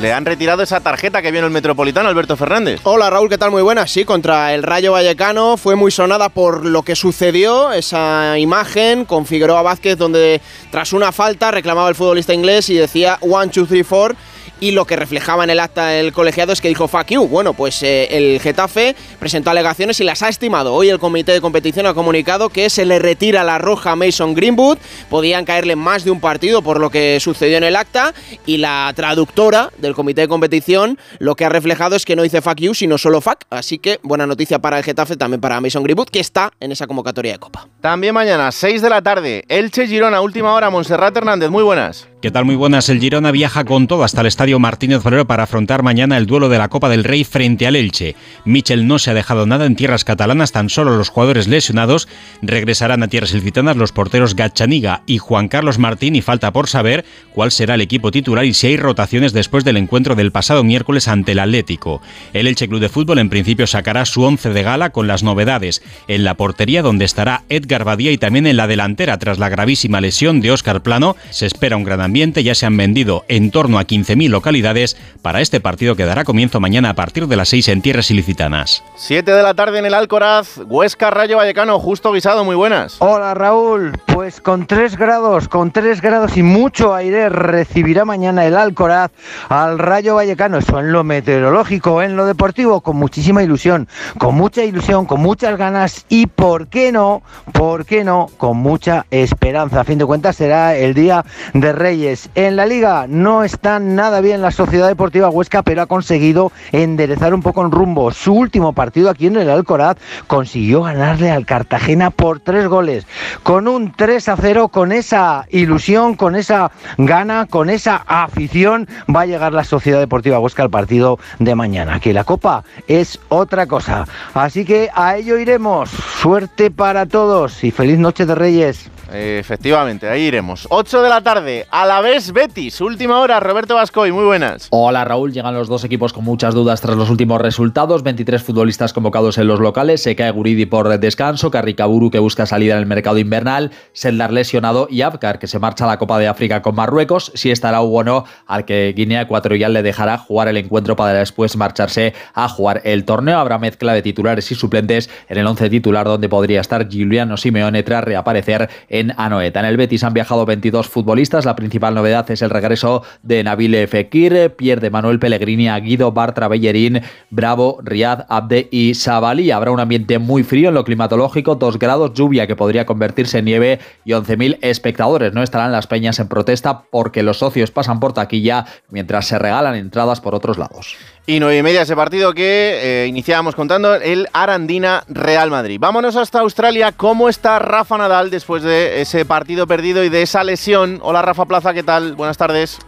le 0.00 0.12
han 0.12 0.24
retirado 0.24 0.62
esa 0.62 0.80
tarjeta 0.80 1.22
que 1.22 1.30
viene 1.30 1.46
el 1.46 1.52
Metropolitano, 1.52 2.08
Alberto 2.08 2.36
Fernández. 2.36 2.80
Hola 2.84 3.10
Raúl, 3.10 3.28
¿qué 3.28 3.38
tal? 3.38 3.50
Muy 3.50 3.62
buena. 3.62 3.86
Sí, 3.86 4.04
contra 4.04 4.54
el 4.54 4.62
Rayo 4.62 4.92
Vallecano 4.92 5.56
fue 5.56 5.76
muy 5.76 5.90
sonada 5.90 6.28
por 6.28 6.64
lo 6.64 6.82
que 6.82 6.96
sucedió, 6.96 7.72
esa 7.72 8.38
imagen 8.38 9.04
con 9.04 9.26
Figueroa 9.26 9.62
Vázquez 9.62 9.98
donde 9.98 10.40
tras 10.70 10.92
una 10.92 11.12
falta 11.12 11.50
reclamaba 11.50 11.88
el 11.88 11.94
futbolista 11.94 12.34
inglés 12.34 12.70
y 12.70 12.74
decía 12.74 13.18
1, 13.20 13.50
2, 13.54 13.68
3, 13.68 13.86
4 13.88 14.16
y 14.62 14.70
lo 14.70 14.84
que 14.84 14.94
reflejaba 14.94 15.42
en 15.42 15.50
el 15.50 15.58
acta 15.58 15.98
el 15.98 16.12
colegiado 16.12 16.52
es 16.52 16.60
que 16.60 16.68
dijo 16.68 16.86
fuck 16.86 17.08
you. 17.08 17.26
Bueno, 17.26 17.52
pues 17.52 17.82
eh, 17.82 18.06
el 18.12 18.38
Getafe 18.38 18.94
presentó 19.18 19.50
alegaciones 19.50 19.98
y 19.98 20.04
las 20.04 20.22
ha 20.22 20.28
estimado. 20.28 20.72
Hoy 20.72 20.88
el 20.88 21.00
comité 21.00 21.32
de 21.32 21.40
competición 21.40 21.84
ha 21.86 21.94
comunicado 21.94 22.48
que 22.48 22.70
se 22.70 22.84
le 22.84 23.00
retira 23.00 23.42
la 23.42 23.58
roja 23.58 23.90
a 23.90 23.96
Mason 23.96 24.34
Greenwood. 24.34 24.78
Podían 25.10 25.44
caerle 25.44 25.74
más 25.74 26.04
de 26.04 26.12
un 26.12 26.20
partido 26.20 26.62
por 26.62 26.78
lo 26.78 26.90
que 26.90 27.18
sucedió 27.18 27.56
en 27.56 27.64
el 27.64 27.74
acta 27.74 28.14
y 28.46 28.58
la 28.58 28.92
traductora 28.94 29.70
del 29.78 29.94
comité 29.94 30.20
de 30.20 30.28
competición 30.28 30.96
lo 31.18 31.34
que 31.34 31.44
ha 31.44 31.48
reflejado 31.48 31.96
es 31.96 32.04
que 32.04 32.14
no 32.14 32.22
dice 32.22 32.40
fuck 32.40 32.60
you, 32.60 32.72
sino 32.72 32.98
solo 32.98 33.20
fuck. 33.20 33.40
Así 33.50 33.80
que 33.80 33.98
buena 34.04 34.28
noticia 34.28 34.60
para 34.60 34.78
el 34.78 34.84
Getafe, 34.84 35.16
también 35.16 35.40
para 35.40 35.60
Mason 35.60 35.82
Greenwood, 35.82 36.06
que 36.08 36.20
está 36.20 36.52
en 36.60 36.70
esa 36.70 36.86
convocatoria 36.86 37.32
de 37.32 37.38
Copa. 37.40 37.66
También 37.80 38.14
mañana, 38.14 38.52
6 38.52 38.80
de 38.80 38.90
la 38.90 39.02
tarde, 39.02 39.44
Elche 39.48 39.88
Girona, 39.88 40.20
última 40.20 40.54
hora, 40.54 40.70
Monserrat 40.70 41.16
Hernández, 41.16 41.50
muy 41.50 41.64
buenas. 41.64 42.11
¿Qué 42.22 42.30
tal? 42.30 42.44
Muy 42.44 42.54
buenas. 42.54 42.88
El 42.88 43.00
Girona 43.00 43.32
viaja 43.32 43.64
con 43.64 43.88
todo 43.88 44.04
hasta 44.04 44.20
el 44.20 44.28
estadio 44.28 44.60
Martínez 44.60 45.02
Valero 45.02 45.26
para 45.26 45.42
afrontar 45.42 45.82
mañana 45.82 46.16
el 46.16 46.26
duelo 46.26 46.48
de 46.48 46.56
la 46.56 46.68
Copa 46.68 46.88
del 46.88 47.02
Rey 47.02 47.24
frente 47.24 47.66
al 47.66 47.74
Elche. 47.74 48.14
Michel 48.44 48.86
no 48.86 49.00
se 49.00 49.10
ha 49.10 49.14
dejado 49.14 49.44
nada 49.44 49.66
en 49.66 49.74
tierras 49.74 50.04
catalanas, 50.04 50.52
tan 50.52 50.68
solo 50.68 50.96
los 50.96 51.08
jugadores 51.08 51.48
lesionados 51.48 52.06
regresarán 52.40 53.02
a 53.02 53.08
tierras 53.08 53.32
ilicitanas 53.32 53.76
los 53.76 53.90
porteros 53.90 54.36
Gachaniga 54.36 55.02
y 55.04 55.18
Juan 55.18 55.48
Carlos 55.48 55.80
Martín 55.80 56.14
y 56.14 56.22
falta 56.22 56.52
por 56.52 56.68
saber 56.68 57.04
cuál 57.34 57.50
será 57.50 57.74
el 57.74 57.80
equipo 57.80 58.12
titular 58.12 58.44
y 58.44 58.54
si 58.54 58.68
hay 58.68 58.76
rotaciones 58.76 59.32
después 59.32 59.64
del 59.64 59.76
encuentro 59.76 60.14
del 60.14 60.30
pasado 60.30 60.62
miércoles 60.62 61.08
ante 61.08 61.32
el 61.32 61.40
Atlético. 61.40 62.02
El 62.34 62.46
Elche 62.46 62.68
Club 62.68 62.78
de 62.78 62.88
Fútbol 62.88 63.18
en 63.18 63.30
principio 63.30 63.66
sacará 63.66 64.04
su 64.04 64.22
once 64.22 64.50
de 64.50 64.62
gala 64.62 64.90
con 64.90 65.08
las 65.08 65.24
novedades. 65.24 65.82
En 66.06 66.22
la 66.22 66.36
portería 66.36 66.82
donde 66.82 67.04
estará 67.04 67.42
Edgar 67.48 67.82
Badía 67.82 68.12
y 68.12 68.18
también 68.18 68.46
en 68.46 68.58
la 68.58 68.68
delantera 68.68 69.18
tras 69.18 69.40
la 69.40 69.48
gravísima 69.48 70.00
lesión 70.00 70.40
de 70.40 70.52
Óscar 70.52 70.84
Plano 70.84 71.16
se 71.30 71.46
espera 71.46 71.76
un 71.76 71.82
gran 71.82 72.11
ya 72.12 72.54
se 72.54 72.66
han 72.66 72.76
vendido 72.76 73.24
en 73.28 73.50
torno 73.50 73.78
a 73.78 73.84
15.000 73.84 74.28
localidades 74.28 74.96
para 75.22 75.40
este 75.40 75.60
partido 75.60 75.96
que 75.96 76.04
dará 76.04 76.24
comienzo 76.24 76.60
mañana 76.60 76.90
a 76.90 76.94
partir 76.94 77.26
de 77.26 77.36
las 77.36 77.48
6 77.48 77.68
en 77.68 77.80
tierras 77.82 78.10
ilicitanas. 78.10 78.84
7 78.96 79.30
de 79.32 79.42
la 79.42 79.54
tarde 79.54 79.78
en 79.78 79.86
el 79.86 79.94
Alcoraz, 79.94 80.58
Huesca 80.66 81.10
Rayo 81.10 81.38
Vallecano, 81.38 81.78
justo 81.78 82.12
guisado, 82.12 82.44
muy 82.44 82.54
buenas. 82.54 82.96
Hola 82.98 83.32
Raúl, 83.32 83.92
pues 84.06 84.42
con 84.42 84.66
3 84.66 84.96
grados, 84.98 85.48
con 85.48 85.70
3 85.70 86.02
grados 86.02 86.36
y 86.36 86.42
mucho 86.42 86.94
aire 86.94 87.30
recibirá 87.30 88.04
mañana 88.04 88.44
el 88.44 88.56
Alcoraz 88.56 89.10
al 89.48 89.78
Rayo 89.78 90.16
Vallecano, 90.16 90.58
eso 90.58 90.80
en 90.80 90.92
lo 90.92 91.04
meteorológico, 91.04 92.02
en 92.02 92.16
lo 92.16 92.26
deportivo, 92.26 92.82
con 92.82 92.96
muchísima 92.96 93.42
ilusión, 93.42 93.88
con 94.18 94.34
mucha 94.34 94.62
ilusión, 94.64 95.06
con 95.06 95.20
muchas 95.20 95.56
ganas 95.56 96.04
y 96.10 96.26
por 96.26 96.66
qué 96.66 96.92
no, 96.92 97.22
por 97.52 97.86
qué 97.86 98.04
no, 98.04 98.28
con 98.36 98.58
mucha 98.58 99.06
esperanza. 99.10 99.80
A 99.80 99.84
fin 99.84 99.98
de 99.98 100.04
cuentas 100.04 100.36
será 100.36 100.76
el 100.76 100.92
día 100.92 101.24
de 101.54 101.72
Reyes 101.72 102.01
en 102.34 102.56
la 102.56 102.66
liga 102.66 103.06
no 103.08 103.44
está 103.44 103.78
nada 103.78 104.20
bien 104.20 104.42
la 104.42 104.50
Sociedad 104.50 104.88
Deportiva 104.88 105.30
Huesca, 105.30 105.62
pero 105.62 105.82
ha 105.82 105.86
conseguido 105.86 106.50
enderezar 106.72 107.32
un 107.32 107.42
poco 107.42 107.64
en 107.64 107.70
rumbo. 107.70 108.10
Su 108.10 108.32
último 108.34 108.72
partido 108.72 109.08
aquí 109.08 109.28
en 109.28 109.36
el 109.36 109.48
Alcoraz 109.48 109.98
consiguió 110.26 110.82
ganarle 110.82 111.30
al 111.30 111.46
Cartagena 111.46 112.10
por 112.10 112.40
tres 112.40 112.66
goles. 112.66 113.06
Con 113.44 113.68
un 113.68 113.92
3 113.92 114.28
a 114.30 114.36
0, 114.36 114.68
con 114.68 114.90
esa 114.90 115.46
ilusión, 115.50 116.16
con 116.16 116.34
esa 116.34 116.72
gana, 116.98 117.46
con 117.46 117.70
esa 117.70 118.02
afición, 118.06 118.88
va 119.14 119.20
a 119.20 119.26
llegar 119.26 119.52
la 119.52 119.64
Sociedad 119.64 120.00
Deportiva 120.00 120.40
Huesca 120.40 120.64
al 120.64 120.70
partido 120.70 121.18
de 121.38 121.54
mañana. 121.54 122.00
Que 122.00 122.12
la 122.12 122.24
Copa 122.24 122.64
es 122.88 123.20
otra 123.28 123.66
cosa. 123.66 124.06
Así 124.34 124.64
que 124.64 124.90
a 124.94 125.16
ello 125.16 125.38
iremos. 125.38 125.90
Suerte 126.20 126.70
para 126.70 127.06
todos 127.06 127.62
y 127.62 127.70
feliz 127.70 127.98
noche 127.98 128.26
de 128.26 128.34
Reyes. 128.34 128.90
Efectivamente, 129.12 130.08
ahí 130.08 130.22
iremos. 130.22 130.66
8 130.70 131.02
de 131.02 131.08
la 131.08 131.20
tarde, 131.20 131.66
a 131.70 131.84
Alavés 131.92 132.32
Betis, 132.32 132.80
última 132.80 133.20
hora, 133.20 133.38
Roberto 133.38 133.74
Vascoy, 133.74 134.12
muy 134.12 134.24
buenas. 134.24 134.68
Hola 134.70 135.04
Raúl, 135.04 135.30
llegan 135.30 135.52
los 135.52 135.68
dos 135.68 135.84
equipos 135.84 136.14
con 136.14 136.24
muchas 136.24 136.54
dudas 136.54 136.80
tras 136.80 136.96
los 136.96 137.10
últimos 137.10 137.38
resultados, 137.38 138.02
23 138.02 138.42
futbolistas 138.42 138.94
convocados 138.94 139.36
en 139.36 139.46
los 139.46 139.60
locales, 139.60 140.02
se 140.02 140.16
cae 140.16 140.30
Guridi 140.30 140.64
por 140.64 140.88
descanso, 140.98 141.50
Carricaburu 141.50 142.10
que 142.10 142.18
busca 142.18 142.46
salida 142.46 142.72
en 142.72 142.78
el 142.78 142.86
mercado 142.86 143.18
invernal, 143.18 143.72
Seldar 143.92 144.32
lesionado 144.32 144.88
y 144.90 145.02
Abkar 145.02 145.38
que 145.38 145.46
se 145.46 145.58
marcha 145.58 145.84
a 145.84 145.88
la 145.88 145.98
Copa 145.98 146.18
de 146.18 146.28
África 146.28 146.62
con 146.62 146.76
Marruecos, 146.76 147.30
si 147.34 147.50
estará 147.50 147.82
Hugo 147.82 148.04
no, 148.04 148.24
al 148.46 148.64
que 148.64 148.94
Guinea 148.96 149.20
Ecuatorial 149.20 149.74
le 149.74 149.82
dejará 149.82 150.16
jugar 150.16 150.48
el 150.48 150.56
encuentro 150.56 150.96
para 150.96 151.12
después 151.12 151.58
marcharse 151.58 152.14
a 152.32 152.48
jugar 152.48 152.80
el 152.84 153.04
torneo, 153.04 153.38
habrá 153.38 153.58
mezcla 153.58 153.92
de 153.92 154.00
titulares 154.00 154.50
y 154.50 154.54
suplentes 154.54 155.10
en 155.28 155.36
el 155.36 155.46
11 155.46 155.68
titular 155.68 156.06
donde 156.06 156.30
podría 156.30 156.62
estar 156.62 156.88
Giuliano 156.88 157.36
Simeone 157.36 157.82
tras 157.82 158.02
reaparecer 158.02 158.70
en 158.88 159.12
Anoeta. 159.18 159.60
En 159.60 159.66
el 159.66 159.76
Betis 159.76 160.04
han 160.04 160.14
viajado 160.14 160.46
22 160.46 160.88
futbolistas, 160.88 161.44
la 161.44 161.54
principal 161.54 161.71
novedad 161.78 162.30
es 162.30 162.42
el 162.42 162.50
regreso 162.50 163.02
de 163.22 163.42
Nabil 163.44 163.86
Fekir, 163.88 164.54
Pierre 164.56 164.80
de 164.80 164.90
Manuel 164.90 165.18
Pellegrini, 165.18 165.68
Guido 165.80 166.12
Bartra 166.12 166.48
Bellerín, 166.48 167.00
Bravo, 167.30 167.78
Riad, 167.82 168.26
Abde 168.28 168.68
y 168.70 168.94
Sabali. 168.94 169.50
Habrá 169.50 169.70
un 169.70 169.80
ambiente 169.80 170.18
muy 170.18 170.42
frío 170.42 170.68
en 170.68 170.74
lo 170.74 170.84
climatológico, 170.84 171.54
2 171.54 171.78
grados, 171.78 172.14
lluvia 172.14 172.46
que 172.46 172.56
podría 172.56 172.86
convertirse 172.86 173.38
en 173.38 173.44
nieve 173.44 173.78
y 174.04 174.12
11.000 174.12 174.58
espectadores. 174.62 175.32
No 175.32 175.42
estarán 175.42 175.72
las 175.72 175.86
peñas 175.86 176.18
en 176.18 176.28
protesta 176.28 176.82
porque 176.90 177.22
los 177.22 177.38
socios 177.38 177.70
pasan 177.70 178.00
por 178.00 178.12
taquilla 178.12 178.64
mientras 178.90 179.26
se 179.26 179.38
regalan 179.38 179.74
entradas 179.74 180.20
por 180.20 180.34
otros 180.34 180.58
lados. 180.58 180.96
Y 181.24 181.38
nueve 181.38 181.58
y 181.58 181.62
media 181.62 181.82
ese 181.82 181.94
partido 181.94 182.34
que 182.34 183.04
eh, 183.04 183.06
iniciábamos 183.06 183.54
contando, 183.54 183.94
el 183.94 184.26
Arandina 184.32 185.04
Real 185.06 185.50
Madrid. 185.50 185.78
Vámonos 185.80 186.16
hasta 186.16 186.40
Australia. 186.40 186.90
¿Cómo 186.90 187.28
está 187.28 187.60
Rafa 187.60 187.96
Nadal 187.96 188.28
después 188.28 188.64
de 188.64 189.00
ese 189.00 189.24
partido 189.24 189.68
perdido 189.68 190.02
y 190.02 190.08
de 190.08 190.22
esa 190.22 190.42
lesión? 190.42 190.98
Hola 191.00 191.22
Rafa 191.22 191.44
Plaza, 191.44 191.61
¿qué 191.70 191.84
tal? 191.84 192.16
Buenas 192.16 192.36
tardes. 192.36 192.78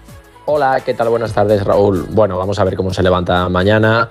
Hola, 0.47 0.83
¿qué 0.85 0.95
tal? 0.95 1.09
Buenas 1.09 1.33
tardes, 1.33 1.65
Raúl. 1.65 2.07
Bueno, 2.11 2.37
vamos 2.37 2.59
a 2.59 2.65
ver 2.65 2.75
cómo 2.75 2.93
se 2.93 3.03
levanta 3.05 3.49
mañana. 3.49 4.11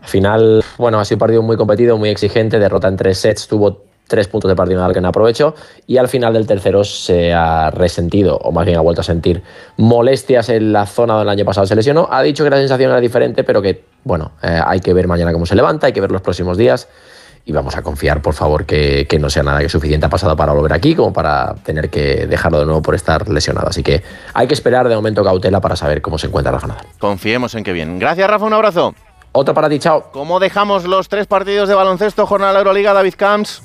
Al 0.00 0.08
final, 0.08 0.64
bueno, 0.78 1.00
ha 1.00 1.04
sido 1.04 1.16
un 1.16 1.20
partido 1.20 1.42
muy 1.42 1.56
competido, 1.56 1.98
muy 1.98 2.08
exigente, 2.08 2.60
derrota 2.60 2.86
en 2.86 2.96
tres 2.96 3.18
sets, 3.18 3.48
tuvo 3.48 3.82
tres 4.06 4.28
puntos 4.28 4.48
de 4.48 4.54
partido 4.54 4.78
Nadal 4.78 4.94
que 4.94 5.00
no 5.00 5.08
aprovechó 5.08 5.56
y 5.88 5.96
al 5.96 6.06
final 6.06 6.32
del 6.32 6.46
tercero 6.46 6.84
se 6.84 7.34
ha 7.34 7.72
resentido 7.72 8.36
o 8.36 8.52
más 8.52 8.64
bien 8.64 8.78
ha 8.78 8.80
vuelto 8.80 9.00
a 9.00 9.04
sentir 9.04 9.42
molestias 9.78 10.48
en 10.50 10.72
la 10.72 10.86
zona 10.86 11.14
donde 11.14 11.24
el 11.24 11.38
año 11.38 11.44
pasado 11.44 11.66
se 11.66 11.74
lesionó. 11.74 12.06
Ha 12.08 12.22
dicho 12.22 12.44
que 12.44 12.50
la 12.50 12.58
sensación 12.58 12.92
era 12.92 13.00
diferente, 13.00 13.42
pero 13.42 13.60
que 13.60 13.82
bueno, 14.04 14.30
eh, 14.40 14.60
hay 14.64 14.78
que 14.78 14.94
ver 14.94 15.08
mañana 15.08 15.32
cómo 15.32 15.44
se 15.44 15.56
levanta, 15.56 15.88
hay 15.88 15.92
que 15.92 16.00
ver 16.00 16.12
los 16.12 16.22
próximos 16.22 16.56
días 16.56 16.88
y 17.48 17.52
vamos 17.52 17.76
a 17.76 17.82
confiar, 17.82 18.20
por 18.20 18.34
favor, 18.34 18.66
que, 18.66 19.06
que 19.08 19.20
no 19.20 19.30
sea 19.30 19.44
nada 19.44 19.60
que 19.60 19.68
suficiente 19.68 20.04
ha 20.04 20.10
pasado 20.10 20.36
para 20.36 20.52
volver 20.52 20.72
aquí 20.72 20.96
como 20.96 21.12
para 21.12 21.54
tener 21.54 21.88
que 21.90 22.26
dejarlo 22.26 22.58
de 22.58 22.66
nuevo 22.66 22.82
por 22.82 22.96
estar 22.96 23.28
lesionado. 23.28 23.68
Así 23.68 23.84
que 23.84 24.02
hay 24.34 24.48
que 24.48 24.54
esperar 24.54 24.88
de 24.88 24.96
momento 24.96 25.22
cautela 25.22 25.60
para 25.60 25.76
saber 25.76 26.02
cómo 26.02 26.18
se 26.18 26.26
encuentra 26.26 26.50
Rafa 26.50 26.66
Nadal. 26.66 26.86
Confiemos 26.98 27.54
en 27.54 27.62
que 27.62 27.72
bien. 27.72 28.00
Gracias 28.00 28.28
Rafa, 28.28 28.44
un 28.44 28.52
abrazo. 28.52 28.96
Otro 29.30 29.54
para 29.54 29.68
ti, 29.68 29.78
chao. 29.78 30.10
¿Cómo 30.12 30.40
dejamos 30.40 30.86
los 30.86 31.08
tres 31.08 31.28
partidos 31.28 31.68
de 31.68 31.76
baloncesto 31.76 32.26
jornada 32.26 32.52
de 32.52 32.58
Euroliga, 32.58 32.92
David 32.92 33.14
Camps? 33.16 33.62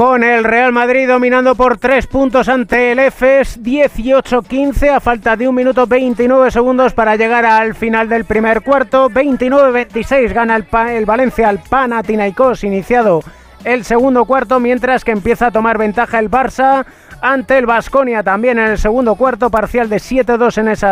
Con 0.00 0.24
el 0.24 0.44
Real 0.44 0.72
Madrid 0.72 1.06
dominando 1.06 1.54
por 1.54 1.76
tres 1.76 2.06
puntos 2.06 2.48
ante 2.48 2.92
el 2.92 2.98
EFES. 3.00 3.62
18-15 3.62 4.94
a 4.94 4.98
falta 4.98 5.36
de 5.36 5.46
un 5.46 5.54
minuto 5.54 5.86
29 5.86 6.50
segundos 6.50 6.94
para 6.94 7.16
llegar 7.16 7.44
al 7.44 7.74
final 7.74 8.08
del 8.08 8.24
primer 8.24 8.62
cuarto. 8.62 9.10
29-26 9.10 10.32
gana 10.32 10.56
el, 10.56 10.66
el, 10.88 11.04
Valencia 11.04 11.50
al 11.50 11.58
Panathinaikos 11.58 12.64
iniciado 12.64 13.20
el 13.64 13.84
segundo 13.84 14.24
cuarto 14.24 14.58
mientras 14.58 15.04
que 15.04 15.10
empieza 15.10 15.48
a 15.48 15.50
tomar 15.50 15.76
ventaja 15.76 16.18
el 16.18 16.30
Barça 16.30 16.86
ante 17.22 17.58
el 17.58 17.66
Vasconia 17.66 18.22
también 18.22 18.58
en 18.58 18.68
el 18.68 18.78
segundo 18.78 19.14
cuarto, 19.14 19.50
parcial 19.50 19.88
de 19.88 19.96
7-2 19.96 20.58
en 20.58 20.68
ese 20.68 20.86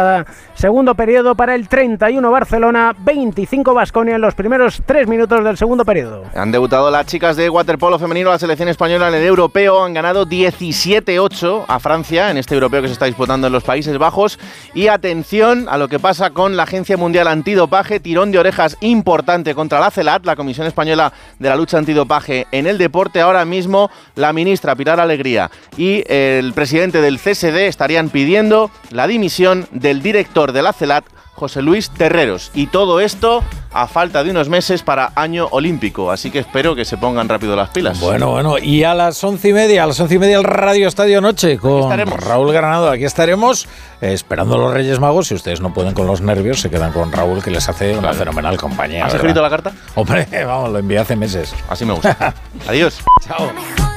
segundo 0.55 0.95
periodo 0.95 1.35
para 1.35 1.55
el 1.55 1.69
31 1.69 2.31
Barcelona, 2.31 2.95
25 2.99 3.75
Vasconia 3.75 4.17
en 4.17 4.21
los 4.21 4.35
primeros 4.35 4.83
tres 4.85 5.07
minutos 5.09 5.43
del 5.45 5.57
segundo 5.57 5.85
periodo. 5.85 6.25
Han 6.35 6.53
debutado 6.53 6.91
las 6.91 7.07
chicas 7.07 7.37
de 7.37 7.49
waterpolo 7.49 7.99
femenino, 7.99 8.31
la 8.31 8.39
selección 8.39 8.69
española 8.69 9.09
en 9.09 9.15
el 9.15 9.25
europeo, 9.25 9.85
han 9.85 9.95
ganado 9.95 10.27
17-8 10.27 11.65
a 11.67 11.79
Francia 11.79 12.31
en 12.31 12.39
este 12.39 12.55
europeo 12.55 12.83
que 12.83 12.89
se 12.89 12.95
está 12.95 13.07
disputando 13.07 13.47
en 13.47 13.53
los 13.53 13.65
Países 13.65 13.97
Bajos. 13.99 14.39
Y 14.75 14.89
atención 14.89 15.67
a 15.69 15.79
lo 15.79 15.89
que 15.89 15.99
pasa 15.99 16.31
con 16.31 16.57
la 16.57 16.65
Agencia 16.65 16.97
Mundial 16.97 17.29
Antidopaje, 17.29 18.01
tirón 18.01 18.31
de 18.33 18.39
orejas 18.39 18.77
importante 18.81 19.55
contra 19.55 19.81
la 19.81 19.91
CELAT, 19.91 20.25
la 20.25 20.37
Comisión 20.37 20.67
Española 20.67 21.13
de 21.39 21.49
la 21.49 21.57
Lucha 21.57 21.79
Antidopaje 21.79 22.47
en 22.53 22.67
el 22.67 22.79
deporte, 22.79 23.21
ahora 23.21 23.45
mismo 23.45 23.91
la 24.15 24.33
ministra 24.33 24.75
Pilar 24.75 25.01
Alegría 25.01 25.51
y 25.77 26.03
el 26.19 26.53
presidente 26.53 27.01
del 27.01 27.19
CSD 27.19 27.67
estarían 27.67 28.11
pidiendo 28.11 28.71
la 28.91 29.07
dimisión 29.07 29.67
del 29.71 30.03
director 30.03 30.53
de 30.53 30.63
la 30.63 30.73
CELAT, 30.73 31.05
José 31.39 31.63
Luis 31.63 31.91
Terreros. 31.91 32.51
Y 32.53 32.67
todo 32.67 33.01
esto 33.01 33.45
a 33.73 33.87
falta 33.87 34.25
de 34.25 34.31
unos 34.31 34.49
meses 34.49 34.83
para 34.83 35.13
año 35.15 35.47
olímpico. 35.51 36.11
Así 36.11 36.31
que 36.31 36.41
espero 36.41 36.75
que 36.75 36.85
se 36.85 36.97
pongan 36.97 37.29
rápido 37.29 37.55
las 37.55 37.69
pilas. 37.71 38.01
Bueno, 38.01 38.31
bueno, 38.31 38.59
y 38.59 38.83
a 38.83 38.95
las 38.95 39.23
once 39.23 39.51
y 39.51 39.53
media, 39.53 39.85
a 39.85 39.87
las 39.87 40.01
once 40.01 40.17
y 40.17 40.19
media 40.19 40.39
el 40.39 40.45
Radio 40.45 40.89
Estadio 40.89 41.21
Noche 41.21 41.59
con 41.59 41.91
Raúl 41.97 42.53
Granado. 42.53 42.91
Aquí 42.91 43.05
estaremos 43.05 43.69
eh, 44.01 44.13
esperando 44.13 44.59
los 44.59 44.75
Reyes 44.75 44.99
Magos. 44.99 45.29
Si 45.29 45.35
ustedes 45.35 45.61
no 45.61 45.73
pueden 45.73 45.95
con 45.95 46.07
los 46.07 46.21
nervios, 46.21 46.61
se 46.61 46.71
quedan 46.71 46.93
con 46.93 47.13
Raúl 47.13 47.43
que 47.43 47.51
les 47.51 47.69
hace 47.69 47.97
una 47.97 48.13
fenomenal 48.13 48.57
compañía. 48.57 49.07
¿Has 49.07 49.15
escrito 49.15 49.41
la 49.41 49.51
carta? 49.51 49.73
Hombre, 49.95 50.27
vamos, 50.45 50.71
lo 50.71 50.79
envié 50.79 50.99
hace 50.99 51.15
meses. 51.15 51.55
Así 51.69 51.85
me 51.85 51.93
gusta. 51.93 52.35
Adiós. 52.67 52.99
Chao. 53.27 53.88